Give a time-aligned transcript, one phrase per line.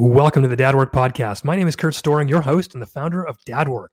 [0.00, 1.42] Welcome to the Dad Work Podcast.
[1.42, 3.90] My name is Kurt Storring, your host and the founder of Dad Work.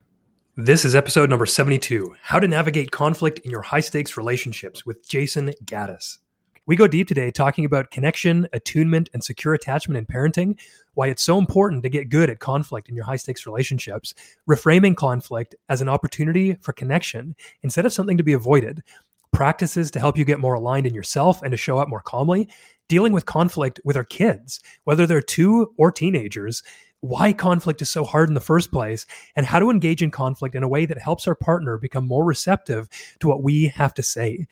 [0.56, 5.04] This is episode number 72 How to Navigate Conflict in Your High Stakes Relationships with
[5.08, 6.18] Jayson Gaddis.
[6.66, 10.60] We go deep today talking about connection, attunement, and secure attachment in parenting,
[10.94, 14.14] why it's so important to get good at conflict in your high stakes relationships,
[14.48, 17.34] reframing conflict as an opportunity for connection
[17.64, 18.80] instead of something to be avoided,
[19.32, 22.48] practices to help you get more aligned in yourself and to show up more calmly,
[22.88, 26.62] dealing with conflict with our kids, whether they're two or teenagers,
[27.00, 30.54] why conflict is so hard in the first place, and how to engage in conflict
[30.54, 32.88] in a way that helps our partner become more receptive
[33.20, 34.46] to what we have to say.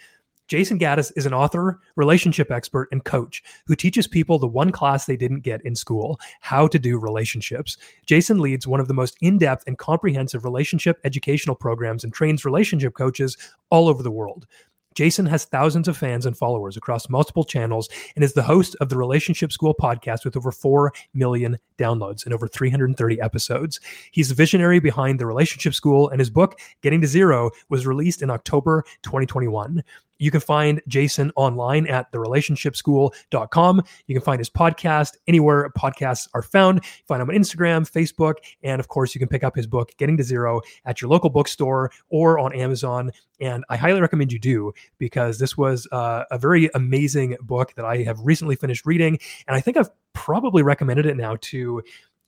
[0.46, 5.06] Jayson Gaddis is an author, relationship expert, and coach who teaches people the one class
[5.06, 7.78] they didn't get in school how to do relationships.
[8.06, 12.44] Jayson leads one of the most in depth and comprehensive relationship educational programs and trains
[12.44, 13.38] relationship coaches
[13.70, 14.46] all over the world.
[14.94, 18.88] Jayson has thousands of fans and followers across multiple channels and is the host of
[18.88, 23.80] the Relationship School podcast with over 4 million downloads and over 330 episodes.
[24.12, 28.22] He's the visionary behind the Relationship School, and his book, Getting to Zero, was released
[28.22, 29.82] in October 2021.
[30.18, 33.82] You can find Jayson online at therelationshipschool.com.
[34.06, 36.84] You can find his podcast anywhere podcasts are found.
[36.84, 39.92] You Find him on Instagram, Facebook, and of course, you can pick up his book,
[39.98, 43.10] Getting to Zero, at your local bookstore or on Amazon.
[43.40, 47.84] And I highly recommend you do because this was uh, a very amazing book that
[47.84, 49.18] I have recently finished reading.
[49.48, 51.82] And I think I've probably recommended it now to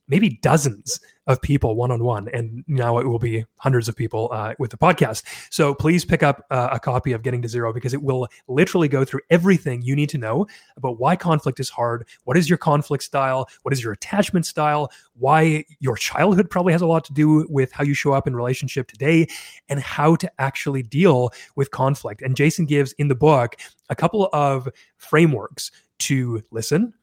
[0.07, 2.29] maybe dozens of people one on one.
[2.33, 5.23] And now it will be hundreds of people uh, with the podcast.
[5.49, 8.87] So please pick up uh, a copy of Getting to Zero because it will literally
[8.87, 10.47] go through everything you need to know
[10.77, 12.07] about why conflict is hard.
[12.23, 13.49] What is your conflict style?
[13.63, 14.89] What is your attachment style?
[15.15, 18.35] Why your childhood probably has a lot to do with how you show up in
[18.35, 19.27] relationship today
[19.67, 22.21] and how to actually deal with conflict.
[22.21, 23.57] And Jayson gives in the book
[23.89, 26.93] a couple of frameworks to listen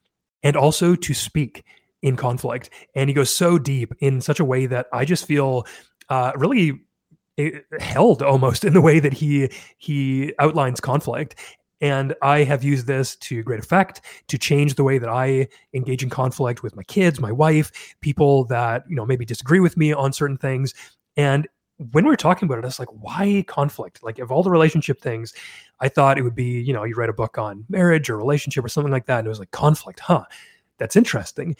[0.41, 1.63] and also to speak
[2.05, 2.69] in conflict.
[2.93, 5.65] And he goes so deep in such a way that I just feel
[6.09, 6.79] uh, really
[7.37, 11.35] eh, held almost in the way that he he outlines conflict
[11.81, 13.99] and i have used this to great effect
[14.29, 18.45] to change the way that i engage in conflict with my kids my wife people
[18.45, 20.73] that you know maybe disagree with me on certain things
[21.17, 21.49] and
[21.91, 24.01] when we were talking about it, I was like, why conflict?
[24.01, 25.33] Like, of all the relationship things,
[25.81, 28.63] I thought it would be, you know, you write a book on marriage or relationship
[28.63, 29.19] or something like that.
[29.19, 30.23] And it was like, conflict, huh?
[30.77, 31.55] That's interesting.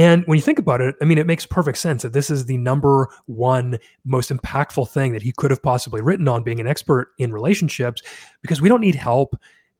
[0.00, 2.46] And when you think about it, I mean, it makes perfect sense that this is
[2.46, 6.66] the number one most impactful thing that he could have possibly written on being an
[6.66, 8.00] expert in relationships
[8.40, 9.38] because we don't need help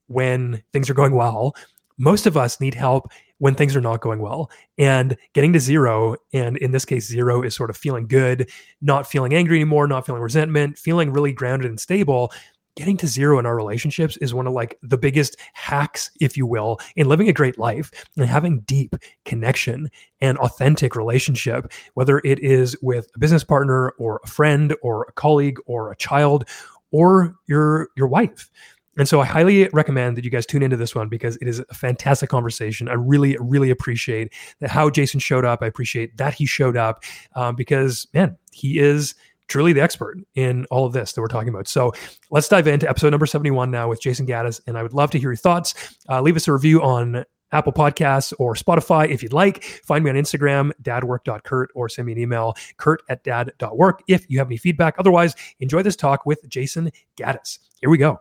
[0.09, 1.56] when things are going well.
[1.97, 4.50] Most of us need help when things are not going well.
[4.76, 8.50] And getting to zero, and in this case, zero is sort of feeling good,
[8.82, 12.30] not feeling angry anymore, not feeling resentment, feeling really grounded and stable
[12.76, 16.47] getting to zero in our relationships is one of like the biggest hacks if you
[16.47, 18.94] will in living a great life and having deep
[19.25, 25.04] connection and authentic relationship whether it is with a business partner or a friend or
[25.09, 26.48] a colleague or a child
[26.92, 28.50] or your your wife
[28.98, 31.60] and so I highly recommend that you guys tune into this one because it is
[31.70, 32.88] a fantastic conversation.
[32.88, 34.32] I really, really appreciate
[34.66, 35.62] how Jayson showed up.
[35.62, 37.03] I appreciate that he showed up
[37.36, 39.14] um, because, man, he is
[39.50, 41.68] truly the expert in all of this that we're talking about.
[41.68, 41.92] So
[42.30, 44.60] let's dive into episode number 71 now with Jayson Gaddis.
[44.66, 45.74] And I would love to hear your thoughts.
[46.08, 49.64] Uh, leave us a review on Apple Podcasts or Spotify if you'd like.
[49.84, 54.38] Find me on Instagram, dadwork.kurt, or send me an email, kurt at dad.work if you
[54.38, 54.94] have any feedback.
[54.98, 57.58] Otherwise, enjoy this talk with Jayson Gaddis.
[57.80, 58.20] Here we go.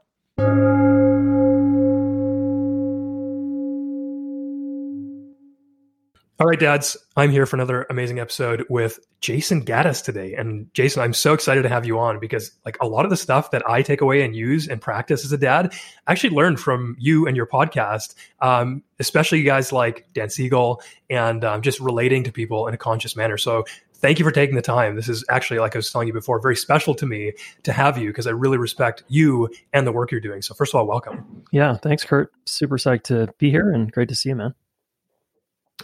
[6.42, 10.36] All right, dads, I'm here for another amazing episode with Jayson Gaddis today.
[10.36, 13.18] And Jayson, I'm so excited to have you on because like a lot of the
[13.18, 15.74] stuff that I take away and use and practice as a dad,
[16.08, 20.82] I actually learned from you and your podcast, um, especially you guys like Dan Siegel
[21.10, 23.38] and um, just relating to people in a conscious manner.
[23.38, 24.96] So thank you for taking the time.
[24.96, 27.34] This is actually, like I was telling you before, very special to me
[27.64, 30.42] to have you because I really respect you and the work you're doing.
[30.42, 31.44] So first of all, welcome.
[31.52, 32.32] Yeah, thanks, Kurt.
[32.46, 34.56] Super psyched to be here and great to see you, man.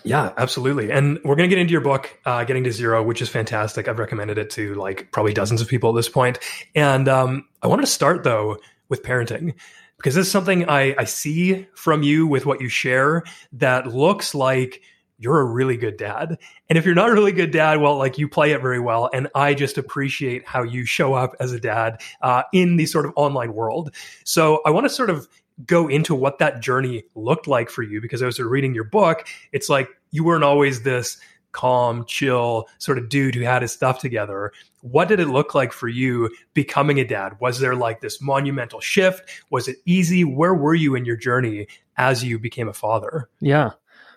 [0.06, 0.92] Yeah, absolutely.
[0.92, 3.88] And we're going to get into your book, uh, Getting to Zero, which is fantastic.
[3.88, 6.38] I've recommended it to like probably dozens of people at this point.
[6.76, 8.58] And um, I wanted to start though
[8.88, 9.56] with parenting
[9.98, 13.24] because this is something I, I see from you with what you share
[13.54, 14.84] that looks like
[15.18, 16.38] you're a really good dad.
[16.70, 19.10] And if you're not a really good dad, well, like you play it very well.
[19.12, 23.08] And I just appreciate how you show up as a dad uh, in the sort
[23.08, 23.96] of online world.
[24.24, 25.28] So I want to sort of
[25.66, 29.28] go into what that journey looked like for you because as you're reading your book,
[29.52, 31.18] it's like you weren't always this
[31.56, 34.52] calm, chill sort of dude who had his stuff together.
[34.82, 37.38] What did it look like for you becoming a dad?
[37.40, 39.30] Was there like this monumental shift?
[39.50, 40.26] Was it easy?
[40.26, 41.68] Where were you in your journey
[41.98, 43.30] as you became a father?
[43.40, 43.72] Yeah.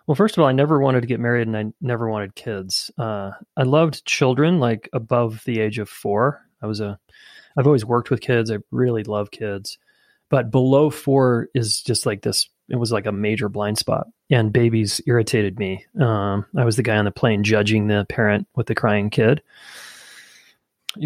[0.08, 2.90] Well, first of all, I never wanted to get married and I never wanted kids.
[2.98, 6.44] Uh, I loved children like above the age of four.
[6.60, 6.98] I was a,
[7.56, 8.50] I've always worked with kids.
[8.50, 9.78] I really love kids,
[10.28, 12.48] but below four is just like this.
[12.68, 15.86] It was like a major blind spot, and babies irritated me.
[15.98, 19.42] Um, I was the guy on the plane judging the parent with the crying kid.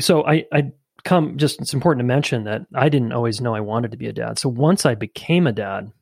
[0.01, 0.73] So I, I
[1.05, 1.61] come just.
[1.61, 4.39] It's important to mention that I didn't always know I wanted to be a dad.
[4.39, 5.93] So once I became a dad,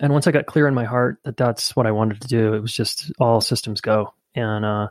[0.00, 2.54] and once I got clear in my heart that that's what I wanted to do,
[2.54, 4.12] it was just all systems go.
[4.34, 4.88] And uh,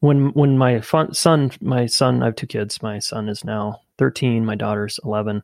[0.00, 2.82] when when my fun, son, my son, I have two kids.
[2.82, 4.44] My son is now thirteen.
[4.44, 5.42] My daughter's eleven.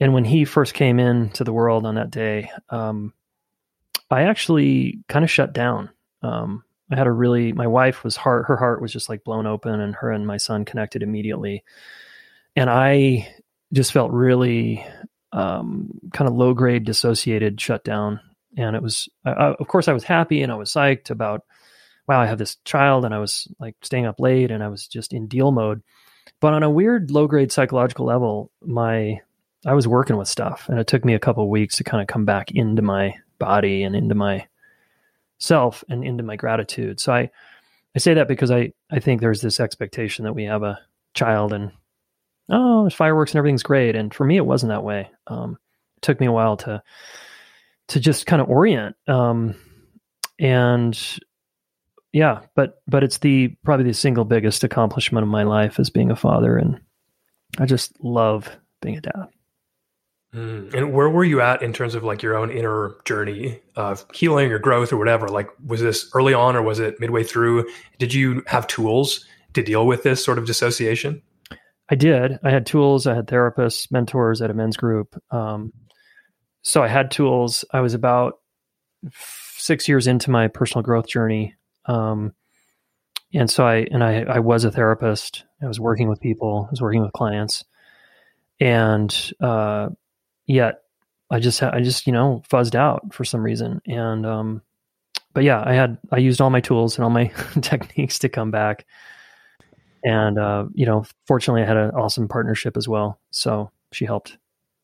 [0.00, 3.12] And when he first came into the world on that day, um,
[4.10, 5.90] I actually kind of shut down.
[6.22, 9.46] Um, I had a really my wife was heart her heart was just like blown
[9.46, 11.62] open, and her and my son connected immediately.
[12.56, 13.32] And I
[13.72, 14.84] just felt really
[15.32, 18.20] um, kind of low grade dissociated shutdown.
[18.56, 21.44] And it was, I, of course, I was happy and I was psyched about,
[22.08, 24.88] wow, I have this child, and I was like staying up late and I was
[24.88, 25.82] just in deal mode.
[26.40, 29.20] But on a weird low grade psychological level, my
[29.66, 32.06] I was working with stuff, and it took me a couple weeks to kind of
[32.06, 34.46] come back into my body and into my
[35.38, 37.00] self and into my gratitude.
[37.00, 37.30] So I
[37.94, 40.78] I say that because I I think there's this expectation that we have a
[41.14, 41.72] child and
[42.48, 43.96] oh, there's fireworks and everything's great.
[43.96, 45.10] And for me, it wasn't that way.
[45.26, 45.58] Um,
[45.96, 46.82] it took me a while to
[47.88, 48.96] to just kind of orient.
[49.08, 49.54] Um,
[50.38, 50.98] and
[52.12, 56.10] yeah, but but it's the probably the single biggest accomplishment of my life as being
[56.10, 56.80] a father, and
[57.58, 58.48] I just love
[58.80, 59.28] being a dad.
[60.34, 60.72] Mm.
[60.74, 64.52] And where were you at in terms of like your own inner journey of healing
[64.52, 65.28] or growth or whatever?
[65.28, 67.68] Like, was this early on or was it midway through?
[67.98, 71.22] Did you have tools to deal with this sort of dissociation?
[71.88, 72.38] I did.
[72.44, 73.08] I had tools.
[73.08, 75.20] I had therapists, mentors at a men's group.
[75.32, 75.72] Um,
[76.62, 77.64] so I had tools.
[77.72, 78.34] I was about
[79.12, 81.56] six years into my personal growth journey,
[81.86, 82.32] um,
[83.32, 85.44] and so I and I I was a therapist.
[85.62, 86.66] I was working with people.
[86.68, 87.64] I was working with clients,
[88.60, 89.88] and uh,
[90.50, 90.82] yet
[91.30, 93.80] I just I just you know fuzzed out for some reason.
[93.86, 94.62] And um,
[95.32, 97.26] but yeah, I had I used all my tools and all my
[97.60, 98.84] techniques to come back
[100.04, 104.38] and uh, you know, fortunately, I had an awesome partnership as well, so she helped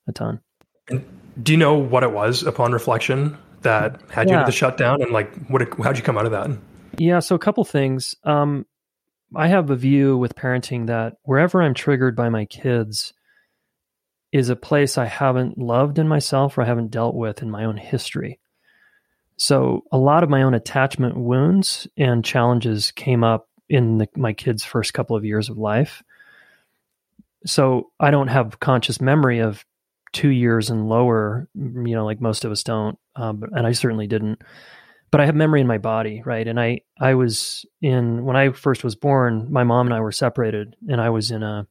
[0.06, 0.40] a ton.
[0.88, 1.04] And
[1.42, 4.34] do you know what it was upon reflection that had yeah.
[4.34, 5.66] you to the shutdown, and like, what?
[5.82, 6.50] How'd you come out of that?
[6.98, 8.14] Yeah, so a couple things.
[8.24, 8.66] Um,
[9.34, 13.12] I have a view with parenting that wherever I'm triggered by my kids
[14.32, 17.64] is a place I haven't loved in myself or I haven't dealt with in my
[17.64, 18.38] own history.
[19.36, 24.32] So a lot of my own attachment wounds and challenges came up in the, my
[24.32, 26.02] kids' first couple of years of life.
[27.44, 29.64] So I don't have conscious memory of
[30.12, 34.06] two years and lower, you know, like most of us don't, um, and I certainly
[34.06, 34.40] didn't.
[35.10, 36.46] But I have memory in my body, right?
[36.46, 39.52] And I, I was in when I first was born.
[39.52, 41.66] My mom and I were separated, and I was in a,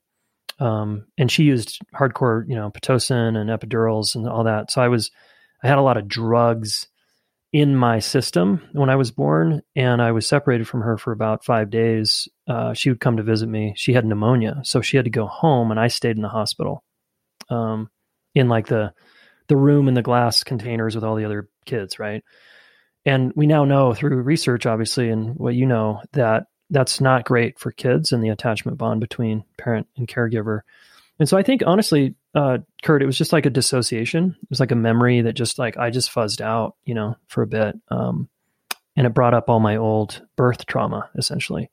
[0.60, 4.72] um, and she used hardcore, you know, pitocin and epidurals and all that.
[4.72, 5.12] So I was,
[5.64, 6.88] I had a lot of drugs
[7.52, 11.46] in my system when I was born, and I was separated from her for about
[11.46, 12.28] five days.
[12.48, 13.74] Uh, she would come to visit me.
[13.78, 16.84] She had pneumonia, so she had to go home, and I stayed in the hospital,
[17.50, 17.90] um,
[18.34, 18.94] in like the
[19.48, 22.24] the room in the glass containers with all the other kids, right?
[23.06, 27.60] And we now know through research, obviously, and what you know, that that's not great
[27.60, 30.62] for kids and the attachment bond between parent and caregiver.
[31.20, 34.36] And so I think honestly, uh, Kurt, it was just like a dissociation.
[34.42, 37.42] It was like a memory that just like I just fuzzed out, you know, for
[37.42, 37.76] a bit.
[37.90, 38.30] Um,
[38.98, 41.70] and it brought up all my old birth trauma, essentially.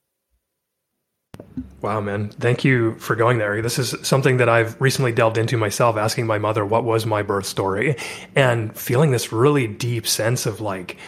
[1.80, 2.30] Wow, man.
[2.30, 3.60] Thank you for going there.
[3.62, 7.22] This is something that I've recently delved into myself, asking my mother, what was my
[7.22, 7.96] birth story?
[8.36, 10.98] And feeling this really deep sense of like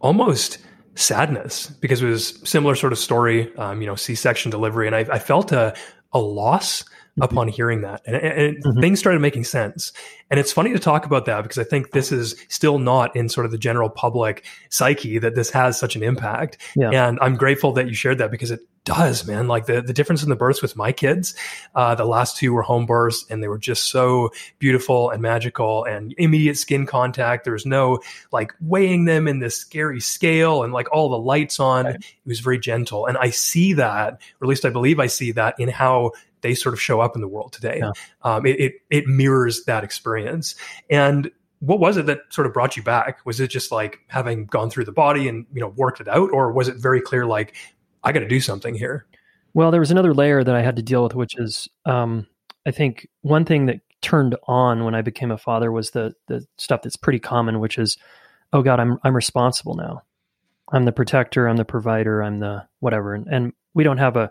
[0.00, 0.58] almost
[0.94, 4.86] sadness because it was similar sort of story, um, you know, C section delivery.
[4.86, 5.74] And I, I felt a,
[6.12, 6.84] a loss
[7.20, 8.02] upon hearing that.
[8.06, 8.80] And, and mm-hmm.
[8.80, 9.92] things started making sense.
[10.30, 13.28] And it's funny to talk about that because I think this is still not in
[13.28, 16.58] sort of the general public psyche that this has such an impact.
[16.76, 16.90] Yeah.
[16.90, 19.48] And I'm grateful that you shared that because it does, man.
[19.48, 21.34] Like the, the difference in the births with my kids,
[21.74, 25.84] uh, the last two were home births and they were just so beautiful and magical
[25.84, 27.44] and immediate skin contact.
[27.44, 28.00] There was no
[28.32, 31.86] like weighing them in this scary scale and like all the lights on.
[31.86, 31.96] Right.
[31.96, 33.06] It was very gentle.
[33.06, 36.12] And I see that, or at least I believe I see that in how
[36.42, 37.80] they sort of show up in the world today.
[37.82, 37.92] Yeah.
[38.22, 40.54] Um, it, it, it mirrors that experience.
[40.88, 41.30] And
[41.60, 43.24] what was it that sort of brought you back?
[43.24, 46.30] Was it just like having gone through the body and you know worked it out,
[46.32, 47.54] or was it very clear like
[48.02, 49.06] I got to do something here?
[49.52, 52.26] Well, there was another layer that I had to deal with, which is um,
[52.66, 56.46] I think one thing that turned on when I became a father was the the
[56.56, 57.98] stuff that's pretty common, which is
[58.52, 60.02] oh God, I'm I'm responsible now.
[60.72, 63.14] I'm the protector, I'm the provider, I'm the whatever.
[63.14, 64.30] And, and we don't have a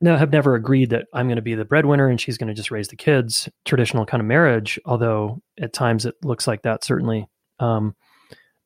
[0.00, 2.54] no, have never agreed that I'm going to be the breadwinner and she's going to
[2.54, 3.48] just raise the kids.
[3.64, 7.28] Traditional kind of marriage, although at times it looks like that certainly.
[7.58, 7.96] Um,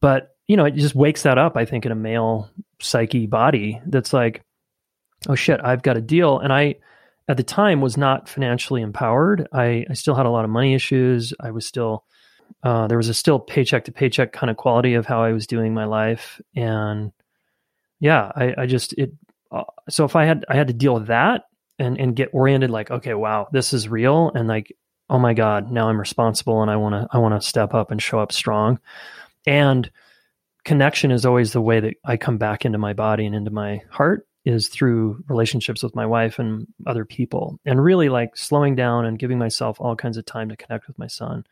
[0.01, 1.57] but you know, it just wakes that up.
[1.57, 4.45] I think in a male psyche body that's like,
[5.29, 6.77] oh shit, I've got a deal, and I
[7.29, 9.49] at the time was not financially empowered.
[9.53, 11.33] I, I still had a lot of money issues.
[11.41, 12.05] I was still
[12.63, 15.47] uh, there was a still paycheck to paycheck kind of quality of how I was
[15.47, 17.13] doing my life, and
[18.01, 19.13] yeah, I, I just it.
[19.53, 21.45] Uh, so if I had I had to deal with that
[21.79, 24.75] and and get oriented, like okay, wow, this is real, and like
[25.11, 27.91] oh my god, now I'm responsible, and I want to I want to step up
[27.91, 28.81] and show up strong,
[29.47, 29.91] and
[30.65, 33.83] connection is always the way that I come back into my body and into my
[33.91, 37.59] heart is through relationships with my wife and other people.
[37.65, 40.99] And really like slowing down and giving myself all kinds of time to connect with
[40.99, 41.45] my son.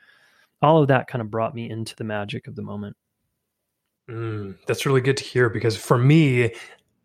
[0.62, 2.96] All of that kind of brought me into the magic of the moment.
[4.10, 6.52] Mm, that's really good to hear because for me,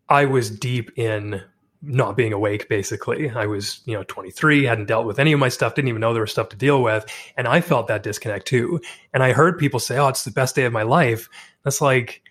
[0.08, 1.42] I was deep in
[1.82, 3.30] not being awake basically.
[3.30, 6.12] I was you know 23 hadn't dealt with any of my stuff didn't even know
[6.12, 7.04] there was stuff to deal with
[7.36, 8.80] and i felt that disconnect too.
[9.12, 11.28] And i heard people say oh it's the best day of my life.
[11.64, 12.22] That's like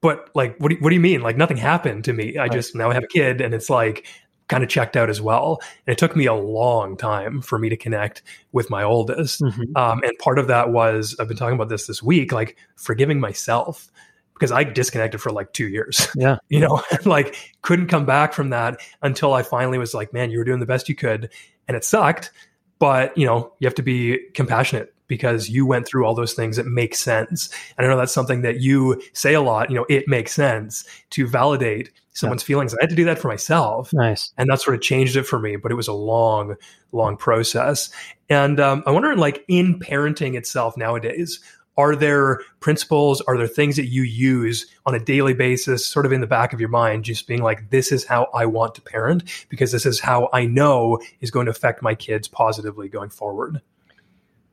[0.00, 1.22] but like what do, what do you mean?
[1.22, 2.38] Like nothing happened to me.
[2.38, 4.06] I just now have a kid and it's like
[4.48, 5.60] kind of checked out as well.
[5.86, 8.22] And it took me a long time for me to connect
[8.52, 9.40] with my oldest.
[9.40, 9.76] Mm-hmm.
[9.76, 13.18] Um, and part of that was, I've been talking about this this week, like forgiving
[13.18, 13.90] myself
[14.38, 16.08] because I disconnected for like two years.
[16.16, 16.38] Yeah.
[16.48, 20.38] you know, like couldn't come back from that until I finally was like, man, you
[20.38, 21.30] were doing the best you could.
[21.68, 22.30] And it sucked.
[22.78, 26.56] But, you know, you have to be compassionate because you went through all those things
[26.56, 27.50] that make sense.
[27.76, 30.84] And I know that's something that you say a lot, you know, it makes sense
[31.10, 32.46] to validate someone's yeah.
[32.46, 32.74] feelings.
[32.74, 33.92] I had to do that for myself.
[33.92, 34.32] Nice.
[34.36, 36.56] And that sort of changed it for me, but it was a long,
[36.92, 37.90] long process.
[38.28, 41.40] And um, I wonder, like in parenting itself nowadays,
[41.76, 46.12] are there principles, are there things that you use on a daily basis, sort of
[46.12, 48.80] in the back of your mind, just being like, this is how I want to
[48.80, 53.10] parent because this is how I know is going to affect my kids positively going
[53.10, 53.60] forward?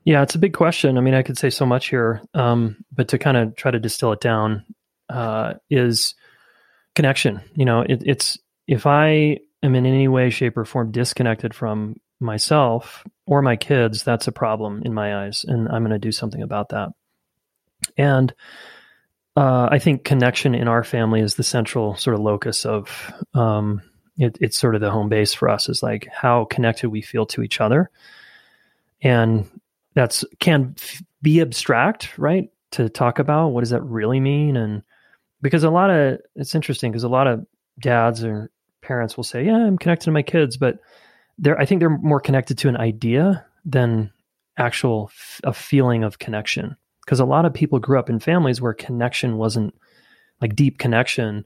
[0.04, 0.98] Yeah, it's a big question.
[0.98, 3.80] I mean, I could say so much here, um, but to kind of try to
[3.80, 4.64] distill it down
[5.08, 6.14] uh, is
[6.94, 7.40] connection.
[7.54, 8.38] You know, it, it's
[8.68, 14.02] if I am in any way, shape, or form disconnected from myself or my kids,
[14.02, 16.90] that's a problem in my eyes, and I'm going to do something about that.
[17.96, 18.34] And
[19.36, 23.82] uh, I think connection in our family is the central sort of locus of um,
[24.16, 27.26] it, it's sort of the home base for us is like how connected we feel
[27.26, 27.90] to each other,
[29.02, 29.48] and
[29.94, 30.76] that's can
[31.20, 32.50] be abstract, right?
[32.72, 34.82] To talk about what does that really mean, and
[35.42, 37.44] because a lot of it's interesting because a lot of
[37.80, 38.50] dads or
[38.82, 40.78] parents will say, "Yeah, I'm connected to my kids," but
[41.38, 44.12] they're I think they're more connected to an idea than
[44.56, 46.76] actual f- a feeling of connection.
[47.04, 49.74] Because a lot of people grew up in families where connection wasn't
[50.40, 51.44] like deep connection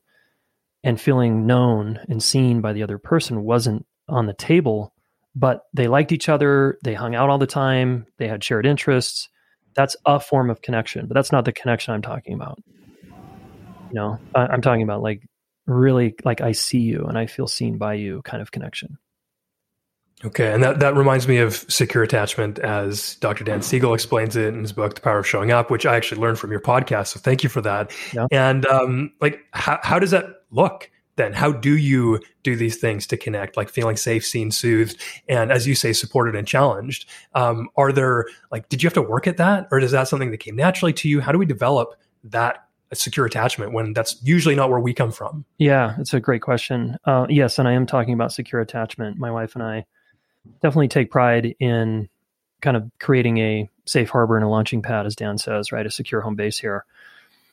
[0.84, 4.94] and feeling known and seen by the other person wasn't on the table,
[5.34, 9.28] but they liked each other, they hung out all the time, they had shared interests.
[9.74, 12.58] That's a form of connection, but that's not the connection I'm talking about.
[13.04, 15.22] You know, I, am talking about like
[15.66, 18.98] really like I see you and I feel seen by you kind of connection.
[20.24, 23.44] Okay, and that, that reminds me of secure attachment as Dr.
[23.44, 26.20] Dan Siegel explains it in his book, The Power of Showing Up, which I actually
[26.20, 27.08] learned from your podcast.
[27.08, 27.92] So thank you for that.
[28.12, 28.26] Yeah.
[28.32, 31.32] And um, like, how, how does that look then?
[31.32, 35.68] How do you do these things to connect, like feeling safe, seen, soothed, and as
[35.68, 37.08] you say, supported and challenged?
[37.34, 40.32] Um, are there like, did you have to work at that, or is that something
[40.32, 41.20] that came naturally to you?
[41.20, 41.94] How do we develop
[42.24, 45.44] that a secure attachment when that's usually not where we come from?
[45.58, 46.96] Yeah, it's a great question.
[47.04, 49.18] Uh, yes, and I am talking about secure attachment.
[49.18, 49.84] My wife and I
[50.62, 52.08] definitely take pride in
[52.60, 55.86] kind of creating a safe harbor and a launching pad, as Dan says, right?
[55.86, 56.84] A secure home base here.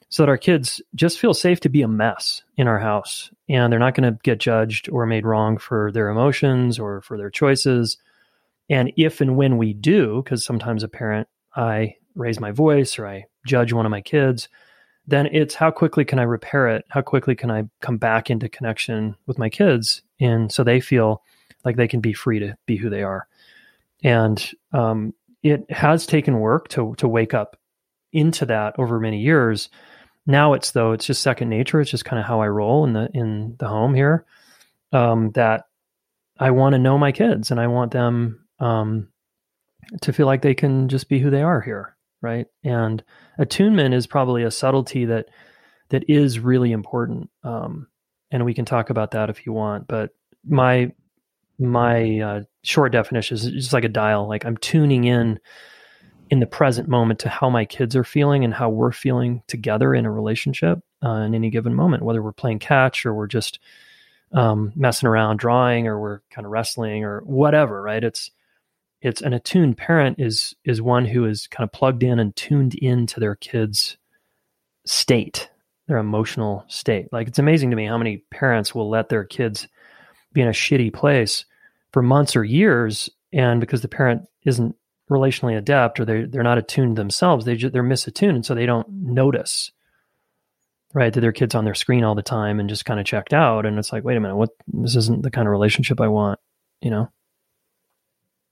[0.10, 3.72] So that our kids just feel safe to be a mess in our house and
[3.72, 7.32] they're not going to get judged or made wrong for their emotions or for their
[7.32, 7.98] choices.
[8.70, 13.08] And if and when we do, because sometimes a parent, I raise my voice or
[13.08, 14.48] I judge one of my kids,
[15.08, 16.86] then it's how quickly can I repair it?
[16.90, 20.02] How quickly can I come back into connection with my kids?
[20.20, 21.24] And so they feel
[21.66, 23.28] like they can be free to be who they are.
[24.04, 27.58] And um, it has taken work to to wake up
[28.14, 29.70] into that over many years.
[30.26, 31.82] Now it's though it's just second nature.
[31.82, 34.26] It's just kind of how I roll in the in the home here.
[34.92, 35.66] Um, that
[36.40, 39.10] I want to know my kids and I want them um,
[40.02, 41.96] to feel like they can just be who they are here
[42.26, 42.48] right?
[42.64, 43.04] And
[43.38, 45.28] attunement is probably a subtlety that
[45.90, 47.30] that is really important.
[47.44, 47.88] Um,
[48.32, 49.88] and we can talk about that if you want.
[49.88, 50.10] But
[50.44, 50.92] my
[51.58, 54.28] my uh, short definition is just like a dial.
[54.28, 55.40] Like I'm tuning in
[56.30, 59.94] in the present moment to how my kids are feeling and how we're feeling together
[59.94, 63.60] in a relationship uh, in any given moment, whether we're playing catch or we're just
[64.32, 68.04] um, messing around drawing or we're kind of wrestling or whatever, right?
[68.04, 68.32] It's
[69.02, 72.74] it's an attuned parent is is one who is kind of plugged in and tuned
[72.76, 73.98] into their kids'
[74.86, 75.50] state,
[75.88, 77.08] their emotional state.
[77.12, 79.68] Like it's amazing to me how many parents will let their kids
[80.36, 81.46] be in a shitty place
[81.92, 84.76] for months or years, and because the parent isn't
[85.10, 88.68] relationally adept or they they're not attuned themselves, they just, they're misattuned, and so they
[88.68, 89.72] don't notice
[90.94, 93.34] right that their kids on their screen all the time and just kind of checked
[93.34, 96.08] out and it's like wait a minute what this isn't the kind of relationship i
[96.08, 96.40] want
[96.80, 97.10] you know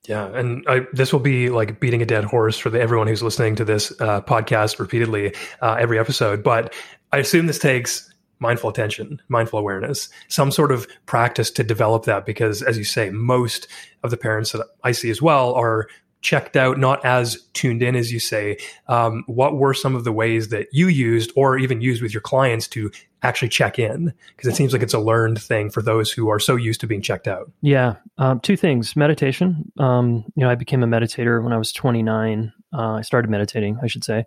[0.07, 3.23] yeah, and I, this will be like beating a dead horse for the, everyone who's
[3.23, 6.43] listening to this uh, podcast repeatedly uh, every episode.
[6.43, 6.73] But
[7.13, 8.12] I assume this takes
[8.43, 12.27] mindful attention, mindful awareness, some sort of practice to develop that.
[12.27, 13.67] Because, as you say, most
[14.03, 15.87] of the parents that I see as well are
[16.23, 18.57] checked out, not as tuned in as you say.
[18.87, 22.21] Um, what were some of the ways that you used or even used with your
[22.21, 24.13] clients to actually check in?
[24.35, 26.87] Because it seems like it's a learned thing for those who are so used to
[26.87, 27.51] being checked out.
[27.61, 27.95] Yeah.
[28.17, 29.71] Um, two things meditation.
[29.77, 32.53] Um, you know, I became a meditator when I was 29.
[32.73, 34.25] Uh, I started meditating, I should say.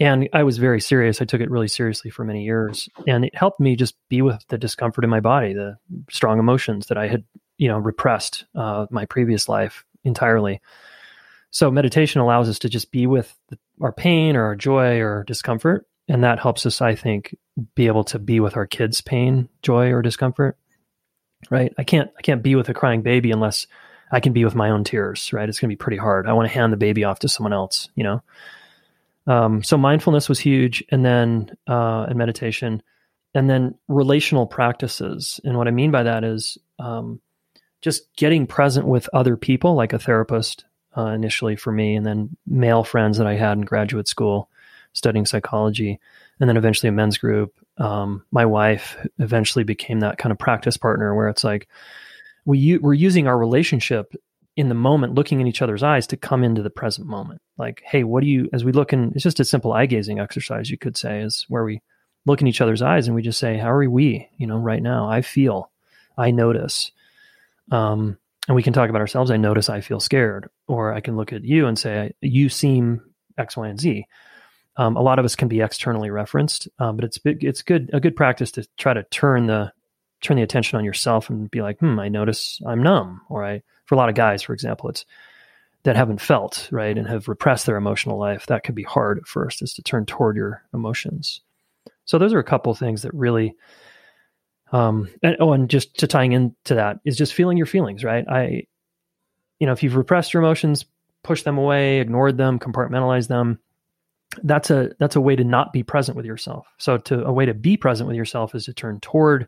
[0.00, 1.20] And I was very serious.
[1.20, 2.88] I took it really seriously for many years.
[3.06, 5.76] And it helped me just be with the discomfort in my body, the
[6.10, 7.24] strong emotions that I had,
[7.58, 10.60] you know, repressed uh, my previous life entirely.
[11.50, 13.34] So meditation allows us to just be with
[13.80, 15.86] our pain or our joy or discomfort.
[16.08, 17.36] And that helps us, I think,
[17.74, 20.56] be able to be with our kids' pain, joy, or discomfort.
[21.50, 21.72] Right.
[21.76, 23.66] I can't I can't be with a crying baby unless
[24.10, 25.48] I can be with my own tears, right?
[25.48, 26.26] It's gonna be pretty hard.
[26.26, 28.22] I want to hand the baby off to someone else, you know.
[29.26, 32.82] Um, so mindfulness was huge, and then uh, and meditation,
[33.34, 35.40] and then relational practices.
[35.44, 37.20] And what I mean by that is um,
[37.80, 40.64] just getting present with other people, like a therapist,
[40.96, 44.48] uh, initially for me, and then male friends that I had in graduate school
[44.92, 46.00] studying psychology,
[46.40, 47.54] and then eventually a men's group.
[47.78, 51.68] Um, my wife eventually became that kind of practice partner where it's like
[52.44, 54.14] we we're using our relationship
[54.56, 57.40] in the moment, looking in each other's eyes to come into the present moment.
[57.56, 58.48] Like, hey, what do you?
[58.52, 61.46] As we look in, it's just a simple eye gazing exercise, you could say, is
[61.48, 61.80] where we
[62.26, 64.28] look in each other's eyes and we just say, how are we?
[64.36, 65.70] You know, right now, I feel,
[66.16, 66.92] I notice.
[67.70, 69.30] Um, and we can talk about ourselves.
[69.30, 73.02] I notice I feel scared, or I can look at you and say, you seem
[73.38, 74.06] X, Y, and Z.
[74.76, 78.00] Um, a lot of us can be externally referenced, um, but it's it's good a
[78.00, 79.72] good practice to try to turn the
[80.22, 83.62] turn the attention on yourself and be like, hmm, I notice I'm numb, or I
[83.84, 85.04] for a lot of guys, for example, it's
[85.84, 88.46] that haven't felt right and have repressed their emotional life.
[88.46, 91.40] That could be hard at first, is to turn toward your emotions.
[92.04, 93.56] So those are a couple things that really
[94.72, 98.26] um, and oh, and just to tying into that is just feeling your feelings, right?
[98.26, 98.66] I,
[99.58, 100.86] you know, if you've repressed your emotions,
[101.22, 103.58] pushed them away, ignored them, compartmentalized them,
[104.42, 106.66] that's a that's a way to not be present with yourself.
[106.78, 109.46] So to a way to be present with yourself is to turn toward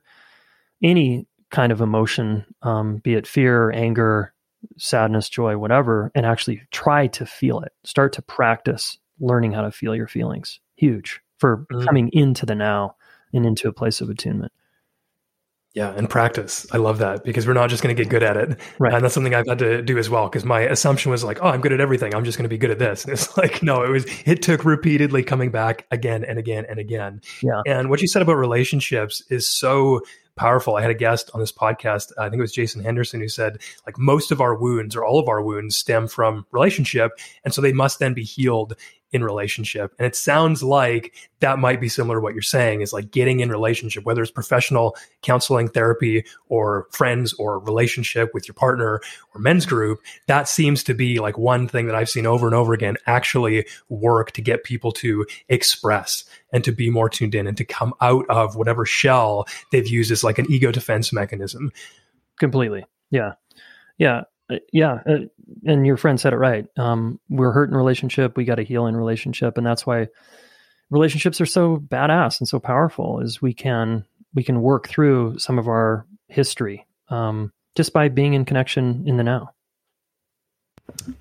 [0.83, 4.35] any kind of emotion, um, be it fear, anger,
[4.77, 7.73] sadness, joy, whatever, and actually try to feel it.
[7.85, 10.59] Start to practice learning how to feel your feelings.
[10.77, 11.85] Huge for mm.
[11.87, 12.97] coming into the now
[13.33, 14.53] and into a place of attunement.
[15.75, 16.69] Yeah, and practice.
[16.71, 18.61] I love that because we're not just going to get good at it.
[18.79, 18.95] Right.
[18.95, 21.49] And that's something I've had to do as well because my assumption was like, oh,
[21.49, 22.15] I'm good at everything.
[22.15, 23.05] I'm just going to be good at this.
[23.05, 26.79] And it's like, no, it was, it took repeatedly coming back again and again and
[26.79, 27.23] again.
[27.43, 27.61] Yeah.
[27.67, 30.03] And what you said about relationships is so
[30.37, 30.77] powerful.
[30.77, 33.59] I had a guest on this podcast, I think it was Jason Henderson, who said,
[33.87, 37.13] like, most of our wounds or all of our wounds stem from relationship.
[37.45, 38.75] And so they must then be healed
[39.15, 39.95] in relationship.
[39.97, 43.39] And it sounds like that might be similar to what you're saying is like getting
[43.39, 49.01] in relationship, whether it's professional counseling, therapy, or friends, or relationship with your partner
[49.33, 50.01] or men's group.
[50.27, 53.67] That seems to be like one thing that I've seen over and over again actually
[53.89, 57.95] work to get people to express and to be more tuned in and to come
[58.01, 61.71] out of whatever shell they've used as like an ego defense mechanism.
[62.41, 62.85] Completely.
[63.13, 63.35] Yeah.
[63.97, 64.23] Yeah.
[64.51, 65.19] Uh, yeah, uh,
[65.67, 66.67] and your friend said it right.
[66.77, 68.37] Um, we're hurt in relationship.
[68.37, 70.09] We got to heal in relationship, and that's why
[70.91, 73.21] relationships are so badass and so powerful.
[73.21, 74.05] Is we can
[74.35, 79.17] we can work through some of our history um, just by being in connection in
[79.17, 79.51] the now.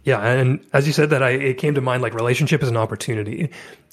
[0.04, 2.78] Yeah, and as you said that, I it came to mind like relationship is an
[2.78, 3.50] opportunity,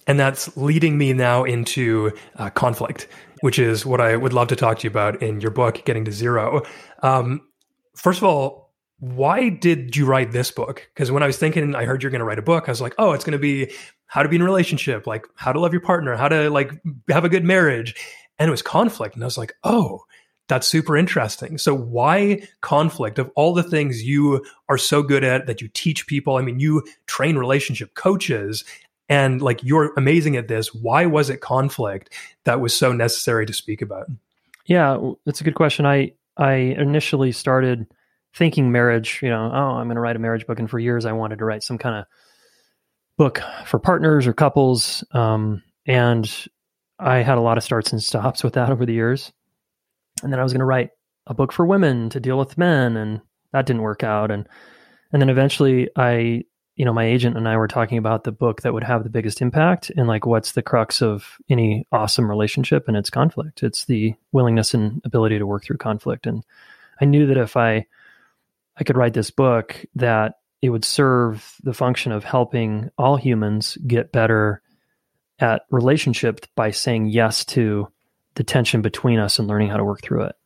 [0.09, 3.07] and that's leading me now into uh, conflict,
[3.43, 6.05] which is what I would love to talk to you about in your book, Getting
[6.07, 6.62] to Zero.
[7.05, 7.43] Um,
[7.95, 8.60] first of all,
[9.00, 10.88] why did you write this book?
[10.94, 12.68] Because when I was thinking, I heard you're going to write a book.
[12.68, 13.72] I was like, oh, it's going to be
[14.06, 16.72] how to be in a relationship, like how to love your partner, how to like
[17.08, 17.94] have a good marriage.
[18.38, 19.14] And it was conflict.
[19.14, 20.04] And I was like, oh,
[20.48, 21.58] that's super interesting.
[21.58, 26.06] So why conflict of all the things you are so good at that you teach
[26.06, 26.36] people?
[26.36, 28.64] I mean, you train relationship coaches
[29.08, 30.74] and like you're amazing at this.
[30.74, 32.12] Why was it conflict
[32.44, 34.08] that was so necessary to speak about?
[34.66, 35.86] Yeah, that's a good question.
[35.86, 37.86] I I initially started
[38.35, 41.05] thinking marriage, you know, oh, I'm going to write a marriage book and for years
[41.05, 42.05] I wanted to write some kind of
[43.16, 46.49] book for partners or couples um, and
[47.01, 49.33] I had a lot of starts and stops with that over the years.
[50.23, 50.90] And then I was going to write
[51.27, 53.21] a book for women to deal with men, and
[53.53, 54.31] that didn't work out.
[54.31, 54.47] And
[55.12, 56.45] and then eventually, I,
[56.77, 59.11] you know, my agent and I were talking about the book that would have the
[59.11, 63.62] biggest impact, and like what's the crux of any awesome relationship, and it's conflict.
[63.62, 66.27] It's the willingness and ability to work through conflict.
[66.27, 66.45] And
[67.01, 67.87] I knew that if I
[68.81, 73.79] I could write this book, that it would serve the function of helping all humans
[73.87, 74.62] get better
[75.38, 77.88] at relationship by saying yes to
[78.35, 80.37] the tension between us and learning how to work through it.